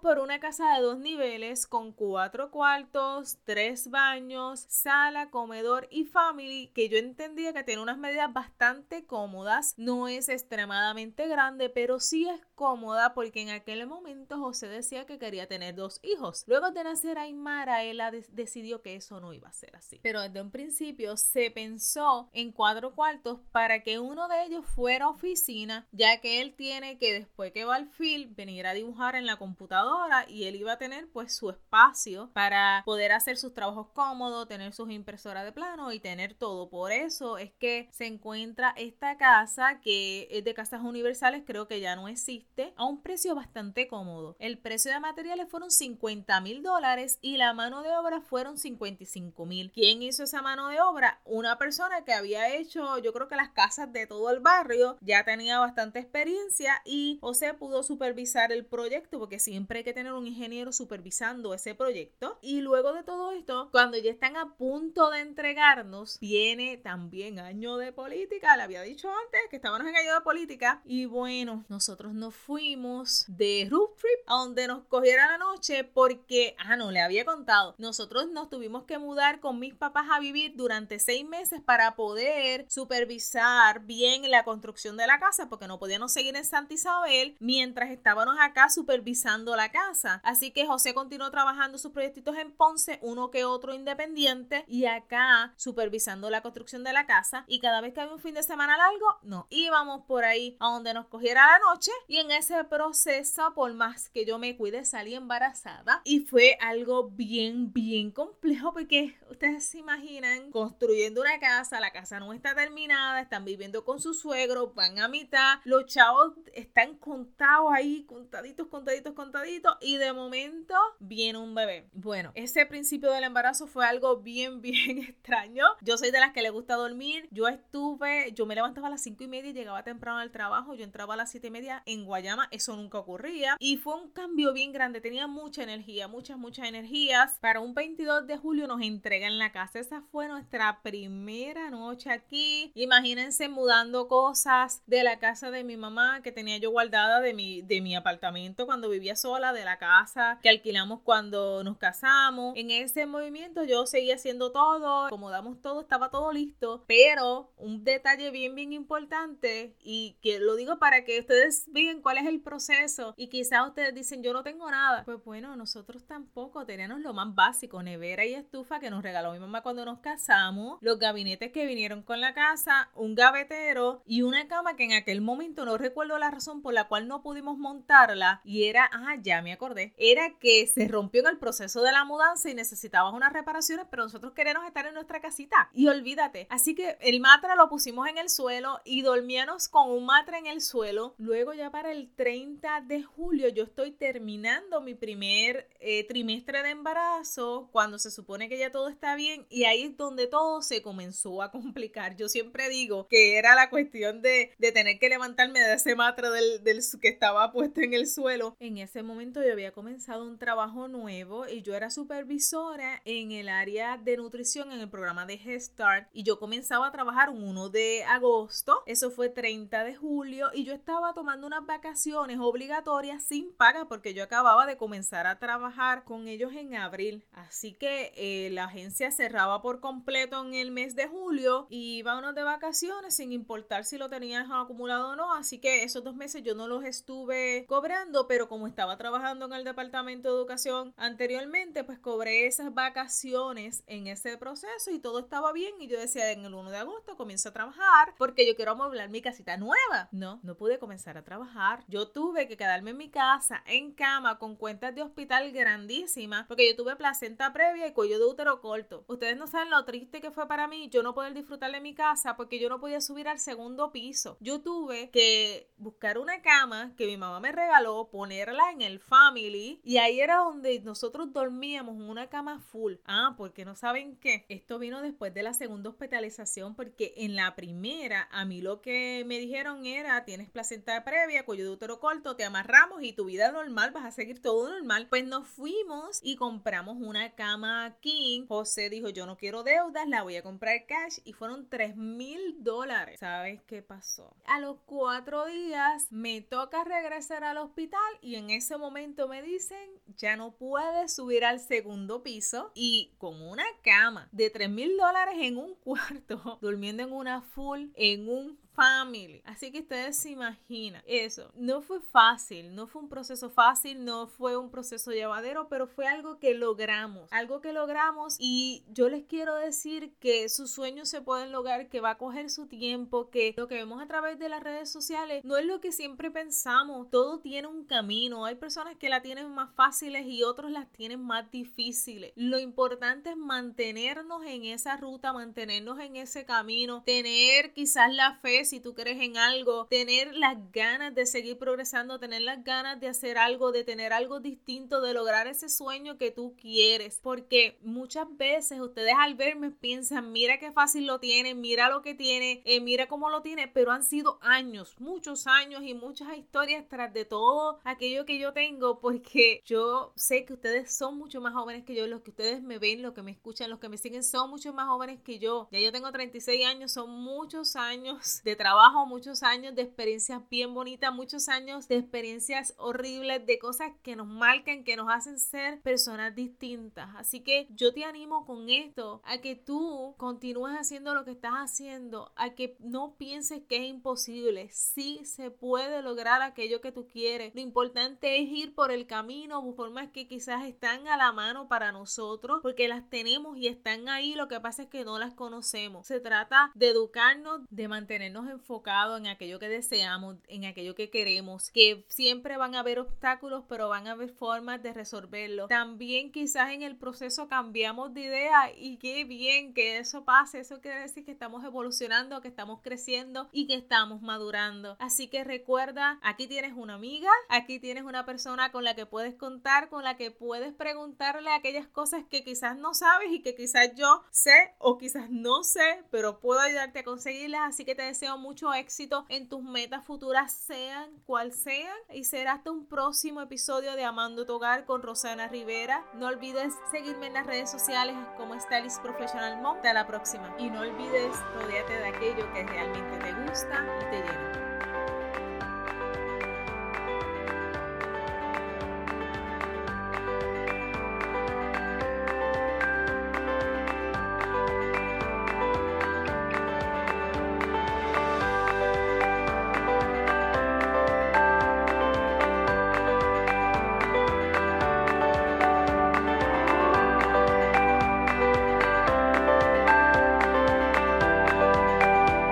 por 0.00 0.18
una 0.18 0.40
casa 0.40 0.74
de 0.74 0.82
dos 0.82 0.98
niveles 0.98 1.66
con 1.66 1.92
cuatro 1.92 2.50
cuartos, 2.50 3.38
tres 3.44 3.90
baños, 3.90 4.64
sala, 4.68 5.30
comedor 5.30 5.86
y 5.90 6.04
family 6.04 6.68
que 6.74 6.88
yo 6.88 6.98
entendía 6.98 7.52
que 7.52 7.62
tiene 7.62 7.82
unas 7.82 7.98
medidas 7.98 8.32
bastante 8.32 9.04
cómodas. 9.04 9.74
No 9.76 10.08
es 10.08 10.28
extremadamente 10.28 11.28
grande, 11.28 11.68
pero 11.68 12.00
sí 12.00 12.28
es 12.28 12.40
cómoda 12.54 13.14
porque 13.14 13.42
en 13.42 13.50
aquel 13.50 13.86
momento 13.86 14.38
José 14.38 14.68
decía 14.68 15.06
que 15.06 15.18
quería 15.18 15.46
tener 15.46 15.74
dos 15.74 16.00
hijos. 16.02 16.44
Luego 16.46 16.70
de 16.70 16.84
nacer 16.84 17.18
Aymara, 17.18 17.84
él 17.84 18.00
decidió 18.32 18.82
que 18.82 18.96
eso 18.96 19.20
no 19.20 19.32
iba 19.32 19.48
a 19.48 19.52
ser 19.52 19.76
así. 19.76 20.00
Pero 20.02 20.22
desde 20.22 20.40
un 20.40 20.50
principio 20.50 21.16
se 21.16 21.50
pensó 21.50 22.30
en 22.32 22.52
cuatro 22.52 22.94
cuartos 22.94 23.40
para 23.52 23.82
que 23.82 23.98
uno 23.98 24.28
de 24.28 24.44
ellos 24.44 24.64
fuera 24.66 25.08
oficina, 25.08 25.86
ya 25.92 26.20
que 26.20 26.40
él 26.40 26.54
tiene 26.54 26.98
que 26.98 27.12
después 27.12 27.52
que 27.52 27.64
va 27.64 27.76
al 27.76 27.88
film 27.88 28.34
venir 28.34 28.66
a 28.66 28.74
dibujar 28.74 29.14
en 29.14 29.26
la 29.26 29.36
computadora 29.36 29.57
computadora 29.58 30.24
y 30.28 30.44
él 30.44 30.54
iba 30.54 30.72
a 30.72 30.78
tener 30.78 31.08
pues 31.10 31.34
su 31.34 31.50
espacio 31.50 32.30
para 32.32 32.82
poder 32.84 33.10
hacer 33.10 33.36
sus 33.36 33.52
trabajos 33.52 33.88
cómodos, 33.92 34.46
tener 34.46 34.72
sus 34.72 34.88
impresoras 34.90 35.44
de 35.44 35.50
plano 35.50 35.92
y 35.92 35.98
tener 35.98 36.34
todo. 36.34 36.70
Por 36.70 36.92
eso 36.92 37.38
es 37.38 37.50
que 37.58 37.88
se 37.90 38.06
encuentra 38.06 38.72
esta 38.76 39.16
casa 39.16 39.80
que 39.80 40.28
es 40.30 40.44
de 40.44 40.54
casas 40.54 40.82
universales, 40.82 41.42
creo 41.44 41.66
que 41.66 41.80
ya 41.80 41.96
no 41.96 42.06
existe, 42.06 42.72
a 42.76 42.84
un 42.84 43.02
precio 43.02 43.34
bastante 43.34 43.88
cómodo. 43.88 44.36
El 44.38 44.58
precio 44.58 44.92
de 44.92 45.00
materiales 45.00 45.48
fueron 45.50 45.72
50 45.72 46.40
mil 46.40 46.62
dólares 46.62 47.18
y 47.20 47.36
la 47.36 47.52
mano 47.52 47.82
de 47.82 47.90
obra 47.96 48.20
fueron 48.20 48.58
55 48.58 49.44
mil. 49.44 49.72
¿Quién 49.72 50.02
hizo 50.02 50.22
esa 50.22 50.40
mano 50.40 50.68
de 50.68 50.80
obra? 50.80 51.20
Una 51.24 51.58
persona 51.58 52.04
que 52.04 52.12
había 52.12 52.54
hecho, 52.54 52.98
yo 52.98 53.12
creo 53.12 53.26
que 53.26 53.34
las 53.34 53.50
casas 53.50 53.92
de 53.92 54.06
todo 54.06 54.30
el 54.30 54.38
barrio, 54.38 54.96
ya 55.00 55.24
tenía 55.24 55.58
bastante 55.58 55.98
experiencia 55.98 56.80
y 56.84 57.18
José 57.20 57.54
pudo 57.54 57.82
supervisar 57.82 58.52
el 58.52 58.64
proyecto 58.64 59.18
porque 59.18 59.40
siempre 59.48 59.78
hay 59.78 59.84
que 59.84 59.94
tener 59.94 60.12
un 60.12 60.26
ingeniero 60.26 60.72
supervisando 60.72 61.54
ese 61.54 61.74
proyecto. 61.74 62.38
Y 62.42 62.60
luego 62.60 62.92
de 62.92 63.02
todo 63.02 63.32
esto, 63.32 63.70
cuando 63.72 63.96
ya 63.96 64.10
están 64.10 64.36
a 64.36 64.54
punto 64.56 65.08
de 65.10 65.20
entregarnos, 65.20 66.18
viene 66.20 66.76
también 66.76 67.38
año 67.38 67.78
de 67.78 67.90
política. 67.90 68.58
Le 68.58 68.64
había 68.64 68.82
dicho 68.82 69.08
antes 69.08 69.40
que 69.48 69.56
estábamos 69.56 69.88
en 69.88 69.96
año 69.96 70.12
de 70.12 70.20
política. 70.20 70.82
Y 70.84 71.06
bueno, 71.06 71.64
nosotros 71.70 72.12
nos 72.12 72.34
fuimos 72.34 73.24
de 73.26 73.66
road 73.70 73.88
trip 73.96 74.20
a 74.26 74.34
donde 74.34 74.66
nos 74.66 74.84
cogiera 74.84 75.30
la 75.30 75.38
noche 75.38 75.82
porque, 75.82 76.54
ah, 76.58 76.76
no, 76.76 76.90
le 76.90 77.00
había 77.00 77.24
contado. 77.24 77.74
Nosotros 77.78 78.28
nos 78.28 78.50
tuvimos 78.50 78.84
que 78.84 78.98
mudar 78.98 79.40
con 79.40 79.58
mis 79.58 79.74
papás 79.74 80.08
a 80.12 80.20
vivir 80.20 80.56
durante 80.56 80.98
seis 80.98 81.26
meses 81.26 81.62
para 81.62 81.96
poder 81.96 82.66
supervisar 82.68 83.80
bien 83.86 84.30
la 84.30 84.44
construcción 84.44 84.98
de 84.98 85.06
la 85.06 85.18
casa 85.18 85.48
porque 85.48 85.68
no 85.68 85.78
podíamos 85.78 86.12
seguir 86.12 86.36
en 86.36 86.44
Santa 86.44 86.74
Isabel 86.74 87.34
mientras 87.40 87.90
estábamos 87.90 88.36
acá 88.38 88.68
supervisando 88.68 89.37
la 89.56 89.70
casa. 89.70 90.20
Así 90.24 90.50
que 90.50 90.66
José 90.66 90.94
continuó 90.94 91.30
trabajando 91.30 91.78
sus 91.78 91.92
proyectitos 91.92 92.36
en 92.36 92.52
Ponce, 92.52 92.98
uno 93.02 93.30
que 93.30 93.44
otro 93.44 93.74
independiente, 93.74 94.64
y 94.66 94.86
acá 94.86 95.52
supervisando 95.56 96.30
la 96.30 96.42
construcción 96.42 96.84
de 96.84 96.92
la 96.92 97.06
casa. 97.06 97.44
Y 97.46 97.60
cada 97.60 97.80
vez 97.80 97.94
que 97.94 98.00
había 98.00 98.14
un 98.14 98.20
fin 98.20 98.34
de 98.34 98.42
semana 98.42 98.76
largo, 98.76 99.18
no, 99.22 99.46
íbamos 99.50 100.04
por 100.06 100.24
ahí 100.24 100.56
a 100.60 100.70
donde 100.70 100.94
nos 100.94 101.06
cogiera 101.06 101.46
la 101.46 101.58
noche. 101.70 101.90
Y 102.06 102.18
en 102.18 102.30
ese 102.30 102.64
proceso, 102.64 103.54
por 103.54 103.72
más 103.74 104.08
que 104.10 104.24
yo 104.24 104.38
me 104.38 104.56
cuide, 104.56 104.84
salí 104.84 105.14
embarazada. 105.14 106.02
Y 106.04 106.20
fue 106.20 106.56
algo 106.60 107.10
bien, 107.10 107.72
bien 107.72 108.10
complejo 108.10 108.72
porque 108.72 109.18
ustedes 109.30 109.66
se 109.68 109.78
imaginan 109.78 110.50
construyendo 110.50 111.20
una 111.20 111.38
casa, 111.38 111.80
la 111.80 111.92
casa 111.92 112.20
no 112.20 112.32
está 112.32 112.54
terminada, 112.54 113.20
están 113.20 113.44
viviendo 113.44 113.84
con 113.84 114.00
su 114.00 114.14
suegro, 114.14 114.72
van 114.74 114.98
a 114.98 115.08
mitad, 115.08 115.60
los 115.64 115.86
chavos 115.86 116.34
están 116.54 116.96
contados 116.96 117.70
ahí, 117.72 118.04
contaditos, 118.04 118.68
contaditos, 118.68 119.14
contaditos, 119.14 119.76
y 119.80 119.96
de 119.96 120.12
momento 120.12 120.74
viene 120.98 121.38
un 121.38 121.54
bebé. 121.54 121.88
Bueno, 121.92 122.32
ese 122.34 122.66
principio 122.66 123.10
del 123.10 123.24
embarazo 123.24 123.66
fue 123.66 123.86
algo 123.86 124.18
bien, 124.18 124.60
bien 124.62 124.98
extraño. 124.98 125.64
Yo 125.80 125.98
soy 125.98 126.10
de 126.10 126.20
las 126.20 126.32
que 126.32 126.42
le 126.42 126.50
gusta 126.50 126.74
dormir. 126.74 127.28
Yo 127.30 127.48
estuve, 127.48 128.32
yo 128.32 128.46
me 128.46 128.54
levantaba 128.54 128.88
a 128.88 128.90
las 128.90 129.02
cinco 129.02 129.24
y 129.24 129.28
media 129.28 129.50
y 129.50 129.54
llegaba 129.54 129.82
temprano 129.82 130.18
al 130.18 130.30
trabajo. 130.30 130.74
Yo 130.74 130.84
entraba 130.84 131.14
a 131.14 131.16
las 131.16 131.30
siete 131.30 131.48
y 131.48 131.50
media 131.50 131.82
en 131.86 132.04
Guayama. 132.04 132.48
Eso 132.50 132.76
nunca 132.76 132.98
ocurría. 132.98 133.56
Y 133.58 133.76
fue 133.76 133.94
un 133.94 134.10
cambio 134.10 134.52
bien 134.52 134.72
grande. 134.72 135.00
Tenía 135.00 135.26
mucha 135.26 135.62
energía, 135.62 136.08
muchas, 136.08 136.38
muchas 136.38 136.68
energías. 136.68 137.38
Para 137.40 137.60
un 137.60 137.74
22 137.74 138.26
de 138.26 138.36
julio 138.36 138.66
nos 138.66 138.80
entregan 138.82 139.38
la 139.38 139.52
casa. 139.52 139.78
Esa 139.78 140.02
fue 140.02 140.28
nuestra 140.28 140.80
primera 140.82 141.70
noche 141.70 142.10
aquí. 142.10 142.72
Imagínense 142.74 143.48
mudando 143.48 144.08
cosas 144.08 144.82
de 144.86 145.02
la 145.02 145.18
casa 145.18 145.50
de 145.50 145.64
mi 145.64 145.76
mamá 145.76 146.20
que 146.22 146.32
tenía 146.32 146.47
yo 146.56 146.70
guardada 146.70 147.20
de 147.20 147.34
mi, 147.34 147.62
de 147.62 147.80
mi 147.80 147.94
apartamento 147.94 148.66
cuando 148.66 148.88
vivía 148.88 149.16
sola, 149.16 149.52
de 149.52 149.64
la 149.64 149.78
casa 149.78 150.38
que 150.42 150.48
alquilamos 150.48 151.00
cuando 151.02 151.62
nos 151.64 151.76
casamos. 151.76 152.54
En 152.56 152.70
ese 152.70 153.06
movimiento 153.06 153.64
yo 153.64 153.86
seguía 153.86 154.14
haciendo 154.14 154.52
todo, 154.52 155.06
acomodamos 155.06 155.60
todo, 155.60 155.82
estaba 155.82 156.10
todo 156.10 156.32
listo, 156.32 156.84
pero 156.86 157.52
un 157.56 157.84
detalle 157.84 158.30
bien, 158.30 158.54
bien 158.54 158.72
importante 158.72 159.76
y 159.80 160.16
que 160.22 160.38
lo 160.38 160.56
digo 160.56 160.78
para 160.78 161.04
que 161.04 161.20
ustedes 161.20 161.64
vean 161.68 162.00
cuál 162.00 162.18
es 162.18 162.26
el 162.26 162.40
proceso 162.40 163.14
y 163.16 163.28
quizás 163.28 163.68
ustedes 163.68 163.94
dicen 163.94 164.22
yo 164.22 164.32
no 164.32 164.42
tengo 164.42 164.70
nada. 164.70 165.04
Pues 165.04 165.22
bueno, 165.24 165.56
nosotros 165.56 166.06
tampoco 166.06 166.64
tenemos 166.66 167.00
lo 167.00 167.12
más 167.12 167.34
básico, 167.34 167.82
nevera 167.82 168.24
y 168.24 168.34
estufa 168.34 168.80
que 168.80 168.90
nos 168.90 169.02
regaló 169.02 169.32
mi 169.32 169.38
mamá 169.38 169.62
cuando 169.62 169.84
nos 169.84 169.98
casamos, 170.00 170.78
los 170.80 170.98
gabinetes 170.98 171.52
que 171.52 171.66
vinieron 171.66 172.02
con 172.02 172.20
la 172.20 172.34
casa, 172.34 172.90
un 172.94 173.14
gavetero 173.14 174.02
y 174.06 174.22
una 174.22 174.48
cama 174.48 174.76
que 174.76 174.84
en 174.84 174.92
aquel 174.92 175.20
momento 175.20 175.64
no 175.64 175.78
recuerdo 175.78 176.18
la 176.18 176.27
razón 176.30 176.62
por 176.62 176.74
la 176.74 176.88
cual 176.88 177.08
no 177.08 177.22
pudimos 177.22 177.58
montarla 177.58 178.40
y 178.44 178.64
era, 178.64 178.90
ah, 178.92 179.16
ya 179.20 179.42
me 179.42 179.52
acordé, 179.52 179.94
era 179.96 180.38
que 180.38 180.66
se 180.66 180.88
rompió 180.88 181.20
en 181.20 181.28
el 181.28 181.38
proceso 181.38 181.82
de 181.82 181.92
la 181.92 182.04
mudanza 182.04 182.50
y 182.50 182.54
necesitabas 182.54 183.14
unas 183.14 183.32
reparaciones, 183.32 183.86
pero 183.90 184.04
nosotros 184.04 184.32
queremos 184.32 184.66
estar 184.66 184.86
en 184.86 184.94
nuestra 184.94 185.20
casita. 185.20 185.70
Y 185.72 185.88
olvídate. 185.88 186.46
Así 186.50 186.74
que 186.74 186.96
el 187.00 187.20
matre 187.20 187.56
lo 187.56 187.68
pusimos 187.68 188.08
en 188.08 188.18
el 188.18 188.28
suelo 188.28 188.80
y 188.84 189.02
dormíamos 189.02 189.68
con 189.68 189.90
un 189.90 190.06
matre 190.06 190.38
en 190.38 190.46
el 190.46 190.60
suelo. 190.60 191.14
Luego 191.18 191.52
ya 191.52 191.70
para 191.70 191.92
el 191.92 192.10
30 192.14 192.82
de 192.82 193.02
julio 193.02 193.48
yo 193.48 193.64
estoy 193.64 193.92
terminando 193.92 194.80
mi 194.80 194.94
primer 194.94 195.68
eh, 195.80 196.04
trimestre 196.06 196.62
de 196.62 196.70
embarazo, 196.70 197.68
cuando 197.72 197.98
se 197.98 198.10
supone 198.10 198.48
que 198.48 198.58
ya 198.58 198.70
todo 198.70 198.88
está 198.88 199.14
bien 199.14 199.46
y 199.48 199.64
ahí 199.64 199.82
es 199.82 199.96
donde 199.96 200.26
todo 200.26 200.62
se 200.62 200.82
comenzó 200.82 201.42
a 201.42 201.50
complicar. 201.50 202.16
Yo 202.16 202.28
siempre 202.28 202.68
digo 202.68 203.06
que 203.08 203.38
era 203.38 203.54
la 203.54 203.70
cuestión 203.70 204.22
de, 204.22 204.52
de 204.58 204.72
tener 204.72 204.98
que 204.98 205.08
levantarme 205.08 205.60
de 205.60 205.74
ese 205.74 205.94
del, 206.26 206.64
del 206.64 206.82
que 207.00 207.08
estaba 207.08 207.52
puesto 207.52 207.80
en 207.80 207.94
el 207.94 208.06
suelo. 208.06 208.56
En 208.60 208.78
ese 208.78 209.02
momento 209.02 209.42
yo 209.42 209.52
había 209.52 209.72
comenzado 209.72 210.26
un 210.26 210.38
trabajo 210.38 210.88
nuevo 210.88 211.46
y 211.48 211.62
yo 211.62 211.74
era 211.74 211.90
supervisora 211.90 213.00
en 213.04 213.32
el 213.32 213.48
área 213.48 213.96
de 213.96 214.16
nutrición 214.16 214.72
en 214.72 214.80
el 214.80 214.90
programa 214.90 215.26
de 215.26 215.34
Head 215.34 215.60
Start 215.60 216.08
y 216.12 216.24
yo 216.24 216.38
comenzaba 216.38 216.88
a 216.88 216.92
trabajar 216.92 217.30
un 217.30 217.42
1 217.44 217.68
de 217.70 218.04
agosto, 218.04 218.82
eso 218.86 219.10
fue 219.10 219.28
30 219.28 219.84
de 219.84 219.94
julio 219.94 220.48
y 220.52 220.64
yo 220.64 220.72
estaba 220.72 221.14
tomando 221.14 221.46
unas 221.46 221.64
vacaciones 221.64 222.38
obligatorias 222.40 223.22
sin 223.22 223.52
paga 223.52 223.86
porque 223.88 224.14
yo 224.14 224.24
acababa 224.24 224.66
de 224.66 224.76
comenzar 224.76 225.26
a 225.26 225.38
trabajar 225.38 226.04
con 226.04 226.28
ellos 226.28 226.52
en 226.54 226.74
abril. 226.74 227.24
Así 227.32 227.74
que 227.74 228.12
eh, 228.16 228.50
la 228.50 228.64
agencia 228.64 229.10
cerraba 229.10 229.62
por 229.62 229.80
completo 229.80 230.44
en 230.44 230.54
el 230.54 230.70
mes 230.70 230.96
de 230.96 231.06
julio 231.06 231.66
y 231.70 232.02
unos 232.16 232.34
de 232.34 232.42
vacaciones 232.42 233.16
sin 233.16 233.32
importar 233.32 233.84
si 233.84 233.98
lo 233.98 234.08
tenías 234.08 234.48
acumulado 234.50 235.10
o 235.10 235.16
no. 235.16 235.34
Así 235.34 235.58
que 235.58 235.84
esos 235.84 236.04
dos 236.08 236.16
meses 236.16 236.42
yo 236.42 236.54
no 236.54 236.68
los 236.68 236.84
estuve 236.84 237.66
cobrando, 237.68 238.26
pero 238.26 238.48
como 238.48 238.66
estaba 238.66 238.96
trabajando 238.96 239.44
en 239.44 239.52
el 239.52 239.64
departamento 239.64 240.30
de 240.30 240.38
educación 240.38 240.94
anteriormente, 240.96 241.84
pues 241.84 241.98
cobré 241.98 242.46
esas 242.46 242.72
vacaciones 242.72 243.84
en 243.86 244.06
ese 244.06 244.38
proceso 244.38 244.90
y 244.90 245.00
todo 245.00 245.18
estaba 245.18 245.52
bien. 245.52 245.74
Y 245.80 245.86
yo 245.86 246.00
decía, 246.00 246.32
en 246.32 246.46
el 246.46 246.54
1 246.54 246.70
de 246.70 246.78
agosto 246.78 247.14
comienzo 247.18 247.50
a 247.50 247.52
trabajar 247.52 248.14
porque 248.16 248.46
yo 248.46 248.56
quiero 248.56 248.70
amueblar 248.70 249.10
mi 249.10 249.20
casita 249.20 249.58
nueva. 249.58 250.08
No, 250.10 250.40
no 250.42 250.56
pude 250.56 250.78
comenzar 250.78 251.18
a 251.18 251.24
trabajar. 251.24 251.84
Yo 251.88 252.08
tuve 252.08 252.48
que 252.48 252.56
quedarme 252.56 252.92
en 252.92 252.96
mi 252.96 253.10
casa, 253.10 253.62
en 253.66 253.92
cama, 253.92 254.38
con 254.38 254.56
cuentas 254.56 254.94
de 254.94 255.02
hospital 255.02 255.52
grandísimas, 255.52 256.46
porque 256.46 256.66
yo 256.70 256.74
tuve 256.74 256.96
placenta 256.96 257.52
previa 257.52 257.86
y 257.86 257.92
cuello 257.92 258.18
de 258.18 258.24
útero 258.24 258.62
corto. 258.62 259.04
Ustedes 259.08 259.36
no 259.36 259.46
saben 259.46 259.68
lo 259.68 259.84
triste 259.84 260.22
que 260.22 260.30
fue 260.30 260.48
para 260.48 260.68
mí 260.68 260.88
yo 260.88 261.02
no 261.02 261.12
poder 261.12 261.34
disfrutar 261.34 261.70
de 261.70 261.82
mi 261.82 261.94
casa 261.94 262.34
porque 262.34 262.58
yo 262.58 262.70
no 262.70 262.80
podía 262.80 263.02
subir 263.02 263.28
al 263.28 263.38
segundo 263.38 263.92
piso. 263.92 264.38
Yo 264.40 264.62
tuve 264.62 265.10
que 265.10 265.70
buscar 265.76 265.97
una 266.18 266.40
cama 266.42 266.92
que 266.96 267.06
mi 267.06 267.16
mamá 267.16 267.40
me 267.40 267.52
regaló, 267.52 268.08
ponerla 268.10 268.70
en 268.72 268.82
el 268.82 269.00
family 269.00 269.80
y 269.84 269.98
ahí 269.98 270.20
era 270.20 270.36
donde 270.36 270.80
nosotros 270.80 271.32
dormíamos 271.32 271.96
en 271.96 272.08
una 272.08 272.28
cama 272.28 272.60
full. 272.60 272.94
Ah, 273.04 273.34
porque 273.36 273.64
no 273.64 273.74
saben 273.74 274.16
qué. 274.16 274.44
Esto 274.48 274.78
vino 274.78 275.02
después 275.02 275.34
de 275.34 275.42
la 275.42 275.54
segunda 275.54 275.90
hospitalización 275.90 276.76
porque 276.76 277.14
en 277.16 277.34
la 277.34 277.56
primera 277.56 278.28
a 278.30 278.44
mí 278.44 278.62
lo 278.62 278.80
que 278.80 279.24
me 279.26 279.38
dijeron 279.38 279.86
era 279.86 280.24
tienes 280.24 280.48
placenta 280.48 281.02
previa, 281.04 281.44
cuello 281.44 281.64
de 281.64 281.70
útero 281.70 281.98
corto, 281.98 282.36
te 282.36 282.44
amarramos 282.44 283.02
y 283.02 283.12
tu 283.12 283.24
vida 283.24 283.50
normal, 283.50 283.90
vas 283.90 284.04
a 284.04 284.12
seguir 284.12 284.40
todo 284.40 284.70
normal. 284.70 285.08
Pues 285.08 285.26
nos 285.26 285.48
fuimos 285.48 286.20
y 286.22 286.36
compramos 286.36 286.96
una 287.00 287.34
cama 287.34 287.96
King. 288.00 288.46
José 288.46 288.88
dijo 288.88 289.08
yo 289.08 289.26
no 289.26 289.36
quiero 289.36 289.64
deudas, 289.64 290.08
la 290.08 290.22
voy 290.22 290.36
a 290.36 290.42
comprar 290.42 290.86
cash 290.86 291.18
y 291.24 291.32
fueron 291.32 291.68
3 291.68 291.96
mil 291.96 292.62
dólares. 292.62 293.18
¿Sabes 293.18 293.60
qué 293.62 293.82
pasó? 293.82 294.36
A 294.44 294.60
los 294.60 294.76
cuatro 294.86 295.46
días 295.46 295.87
me 296.10 296.40
toca 296.40 296.84
regresar 296.84 297.44
al 297.44 297.58
hospital 297.58 298.00
y 298.20 298.36
en 298.36 298.50
ese 298.50 298.76
momento 298.76 299.28
me 299.28 299.42
dicen 299.42 299.90
ya 300.16 300.36
no 300.36 300.52
puedes 300.52 301.14
subir 301.14 301.44
al 301.44 301.60
segundo 301.60 302.22
piso 302.22 302.72
y 302.74 303.12
con 303.18 303.40
una 303.42 303.64
cama 303.82 304.28
de 304.32 304.50
3 304.50 304.70
mil 304.70 304.96
dólares 304.96 305.36
en 305.38 305.56
un 305.56 305.74
cuarto, 305.84 306.58
durmiendo 306.60 307.02
en 307.02 307.12
una 307.12 307.42
full, 307.42 307.88
en 307.94 308.28
un 308.28 308.58
family. 308.78 309.42
Así 309.44 309.72
que 309.72 309.80
ustedes 309.80 310.16
se 310.16 310.30
imaginan 310.30 311.02
eso. 311.04 311.50
No 311.56 311.82
fue 311.82 312.00
fácil, 312.00 312.76
no 312.76 312.86
fue 312.86 313.02
un 313.02 313.08
proceso 313.08 313.50
fácil, 313.50 314.04
no 314.04 314.28
fue 314.28 314.56
un 314.56 314.70
proceso 314.70 315.10
llevadero, 315.10 315.68
pero 315.68 315.88
fue 315.88 316.06
algo 316.06 316.38
que 316.38 316.54
logramos, 316.54 317.28
algo 317.32 317.60
que 317.60 317.72
logramos 317.72 318.36
y 318.38 318.84
yo 318.88 319.08
les 319.08 319.24
quiero 319.24 319.56
decir 319.56 320.14
que 320.20 320.48
sus 320.48 320.70
sueños 320.70 321.08
se 321.08 321.20
pueden 321.20 321.50
lograr, 321.50 321.88
que 321.88 322.00
va 322.00 322.10
a 322.10 322.18
coger 322.18 322.50
su 322.50 322.66
tiempo, 322.66 323.30
que 323.30 323.52
lo 323.56 323.66
que 323.66 323.74
vemos 323.74 324.00
a 324.00 324.06
través 324.06 324.38
de 324.38 324.48
las 324.48 324.62
redes 324.62 324.88
sociales 324.90 325.44
no 325.44 325.56
es 325.56 325.66
lo 325.66 325.80
que 325.80 325.90
siempre 325.90 326.30
pensamos, 326.30 327.10
todo 327.10 327.40
tiene 327.40 327.66
un 327.66 327.84
camino, 327.84 328.44
hay 328.44 328.54
personas 328.54 328.96
que 328.96 329.08
la 329.08 329.22
tienen 329.22 329.50
más 329.50 329.74
fáciles 329.74 330.24
y 330.26 330.44
otros 330.44 330.70
las 330.70 330.88
tienen 330.92 331.20
más 331.20 331.50
difíciles. 331.50 332.32
Lo 332.36 332.60
importante 332.60 333.30
es 333.30 333.36
mantenernos 333.36 334.44
en 334.46 334.66
esa 334.66 334.96
ruta, 334.96 335.32
mantenernos 335.32 335.98
en 335.98 336.14
ese 336.14 336.44
camino, 336.44 337.02
tener 337.04 337.72
quizás 337.72 338.14
la 338.14 338.36
fe 338.36 338.67
si 338.68 338.80
tú 338.80 338.94
crees 338.94 339.20
en 339.20 339.36
algo, 339.36 339.86
tener 339.86 340.34
las 340.34 340.56
ganas 340.72 341.14
de 341.14 341.26
seguir 341.26 341.58
progresando, 341.58 342.18
tener 342.18 342.42
las 342.42 342.62
ganas 342.64 343.00
de 343.00 343.08
hacer 343.08 343.38
algo, 343.38 343.72
de 343.72 343.84
tener 343.84 344.12
algo 344.12 344.40
distinto, 344.40 345.00
de 345.00 345.14
lograr 345.14 345.46
ese 345.46 345.68
sueño 345.68 346.18
que 346.18 346.30
tú 346.30 346.54
quieres. 346.56 347.20
Porque 347.22 347.78
muchas 347.82 348.26
veces 348.36 348.80
ustedes 348.80 349.14
al 349.18 349.34
verme 349.34 349.70
piensan, 349.70 350.32
mira 350.32 350.58
qué 350.58 350.72
fácil 350.72 351.06
lo 351.06 351.18
tiene, 351.20 351.54
mira 351.54 351.88
lo 351.88 352.02
que 352.02 352.14
tiene, 352.14 352.62
eh, 352.64 352.80
mira 352.80 353.08
cómo 353.08 353.30
lo 353.30 353.42
tiene, 353.42 353.68
pero 353.68 353.92
han 353.92 354.04
sido 354.04 354.38
años, 354.42 354.94
muchos 354.98 355.46
años 355.46 355.82
y 355.84 355.94
muchas 355.94 356.36
historias 356.36 356.84
tras 356.88 357.12
de 357.12 357.24
todo 357.24 357.80
aquello 357.84 358.24
que 358.24 358.38
yo 358.38 358.52
tengo, 358.52 359.00
porque 359.00 359.62
yo 359.64 360.12
sé 360.16 360.44
que 360.44 360.52
ustedes 360.52 360.94
son 360.94 361.18
mucho 361.18 361.40
más 361.40 361.54
jóvenes 361.54 361.84
que 361.84 361.94
yo, 361.94 362.06
los 362.06 362.22
que 362.22 362.30
ustedes 362.30 362.62
me 362.62 362.78
ven, 362.78 363.02
los 363.02 363.14
que 363.14 363.22
me 363.22 363.30
escuchan, 363.30 363.70
los 363.70 363.78
que 363.78 363.88
me 363.88 363.98
siguen 363.98 364.22
son 364.22 364.50
mucho 364.50 364.72
más 364.72 364.86
jóvenes 364.86 365.20
que 365.22 365.38
yo. 365.38 365.68
Ya 365.72 365.80
yo 365.80 365.92
tengo 365.92 366.10
36 366.10 366.66
años, 366.66 366.92
son 366.92 367.10
muchos 367.10 367.76
años 367.76 368.42
de 368.44 368.56
trabajo, 368.58 369.06
muchos 369.06 369.42
años 369.42 369.74
de 369.74 369.82
experiencias 369.82 370.42
bien 370.50 370.74
bonitas, 370.74 371.14
muchos 371.14 371.48
años 371.48 371.88
de 371.88 371.96
experiencias 371.96 372.74
horribles, 372.76 373.46
de 373.46 373.58
cosas 373.58 373.92
que 374.02 374.16
nos 374.16 374.26
marcan, 374.26 374.84
que 374.84 374.96
nos 374.96 375.08
hacen 375.10 375.38
ser 375.38 375.80
personas 375.80 376.34
distintas. 376.34 377.08
Así 377.16 377.40
que 377.40 377.66
yo 377.70 377.94
te 377.94 378.04
animo 378.04 378.44
con 378.44 378.68
esto 378.68 379.22
a 379.24 379.38
que 379.38 379.56
tú 379.56 380.14
continúes 380.18 380.76
haciendo 380.76 381.14
lo 381.14 381.24
que 381.24 381.30
estás 381.30 381.54
haciendo, 381.54 382.32
a 382.36 382.50
que 382.50 382.76
no 382.80 383.14
pienses 383.16 383.62
que 383.66 383.76
es 383.76 383.88
imposible. 383.88 384.68
Sí 384.70 385.20
se 385.24 385.50
puede 385.50 386.02
lograr 386.02 386.42
aquello 386.42 386.82
que 386.82 386.92
tú 386.92 387.06
quieres. 387.06 387.54
Lo 387.54 387.62
importante 387.62 388.42
es 388.42 388.50
ir 388.50 388.74
por 388.74 388.90
el 388.90 389.06
camino, 389.06 389.62
formas 389.78 390.10
que 390.10 390.26
quizás 390.26 390.64
están 390.64 391.06
a 391.06 391.16
la 391.16 391.30
mano 391.30 391.68
para 391.68 391.92
nosotros, 391.92 392.58
porque 392.62 392.88
las 392.88 393.08
tenemos 393.08 393.56
y 393.56 393.68
están 393.68 394.08
ahí. 394.08 394.34
Lo 394.34 394.48
que 394.48 394.60
pasa 394.60 394.82
es 394.82 394.88
que 394.88 395.04
no 395.04 395.18
las 395.18 395.34
conocemos. 395.34 396.06
Se 396.08 396.18
trata 396.18 396.72
de 396.74 396.88
educarnos, 396.88 397.60
de 397.70 397.86
mantenernos 397.86 398.47
enfocados 398.48 399.18
en 399.18 399.26
aquello 399.26 399.58
que 399.58 399.68
deseamos, 399.68 400.36
en 400.48 400.64
aquello 400.64 400.94
que 400.94 401.10
queremos, 401.10 401.70
que 401.70 402.04
siempre 402.08 402.56
van 402.56 402.74
a 402.74 402.80
haber 402.80 402.98
obstáculos, 402.98 403.64
pero 403.68 403.88
van 403.88 404.06
a 404.06 404.12
haber 404.12 404.30
formas 404.30 404.82
de 404.82 404.92
resolverlo. 404.92 405.68
También 405.68 406.32
quizás 406.32 406.72
en 406.72 406.82
el 406.82 406.96
proceso 406.96 407.48
cambiamos 407.48 408.14
de 408.14 408.22
idea 408.22 408.72
y 408.76 408.96
qué 408.98 409.24
bien 409.24 409.74
que 409.74 409.98
eso 409.98 410.24
pase. 410.24 410.60
Eso 410.60 410.80
quiere 410.80 411.00
decir 411.00 411.24
que 411.24 411.32
estamos 411.32 411.64
evolucionando, 411.64 412.40
que 412.40 412.48
estamos 412.48 412.80
creciendo 412.82 413.48
y 413.52 413.66
que 413.66 413.74
estamos 413.74 414.22
madurando. 414.22 414.96
Así 414.98 415.28
que 415.28 415.44
recuerda, 415.44 416.18
aquí 416.22 416.46
tienes 416.46 416.72
una 416.74 416.94
amiga, 416.94 417.30
aquí 417.48 417.78
tienes 417.78 418.04
una 418.04 418.24
persona 418.24 418.72
con 418.72 418.84
la 418.84 418.94
que 418.94 419.06
puedes 419.06 419.34
contar, 419.34 419.88
con 419.88 420.04
la 420.04 420.16
que 420.16 420.30
puedes 420.30 420.72
preguntarle 420.74 421.50
aquellas 421.50 421.86
cosas 421.86 422.24
que 422.28 422.44
quizás 422.44 422.76
no 422.76 422.94
sabes 422.94 423.30
y 423.30 423.42
que 423.42 423.54
quizás 423.54 423.94
yo 423.94 424.22
sé 424.30 424.74
o 424.78 424.98
quizás 424.98 425.30
no 425.30 425.64
sé, 425.64 426.04
pero 426.10 426.40
puedo 426.40 426.60
ayudarte 426.60 427.00
a 427.00 427.04
conseguirlas. 427.04 427.62
Así 427.68 427.84
que 427.84 427.94
te 427.94 428.02
deseo 428.02 428.27
mucho 428.36 428.74
éxito 428.74 429.24
en 429.28 429.48
tus 429.48 429.62
metas 429.62 430.04
futuras, 430.04 430.52
sean 430.52 431.10
cual 431.24 431.52
sean. 431.52 431.96
Y 432.12 432.24
será 432.24 432.52
hasta 432.52 432.70
un 432.70 432.86
próximo 432.86 433.40
episodio 433.40 433.94
de 433.94 434.04
Amando 434.04 434.44
tu 434.44 434.54
Hogar 434.54 434.84
con 434.84 435.02
Rosana 435.02 435.48
Rivera. 435.48 436.04
No 436.14 436.26
olvides 436.26 436.74
seguirme 436.90 437.28
en 437.28 437.34
las 437.34 437.46
redes 437.46 437.70
sociales 437.70 438.16
como 438.36 438.58
Stylist 438.60 439.00
Professional 439.00 439.62
Mom. 439.62 439.76
Hasta 439.76 439.92
la 439.92 440.06
próxima. 440.06 440.54
Y 440.58 440.68
no 440.70 440.80
olvides 440.80 441.36
rodearte 441.54 441.92
de 441.92 442.06
aquello 442.06 442.52
que 442.52 442.64
realmente 442.64 443.16
te 443.18 443.32
gusta 443.44 443.86
y 444.00 444.10
te 444.10 444.22
llena. 444.22 444.67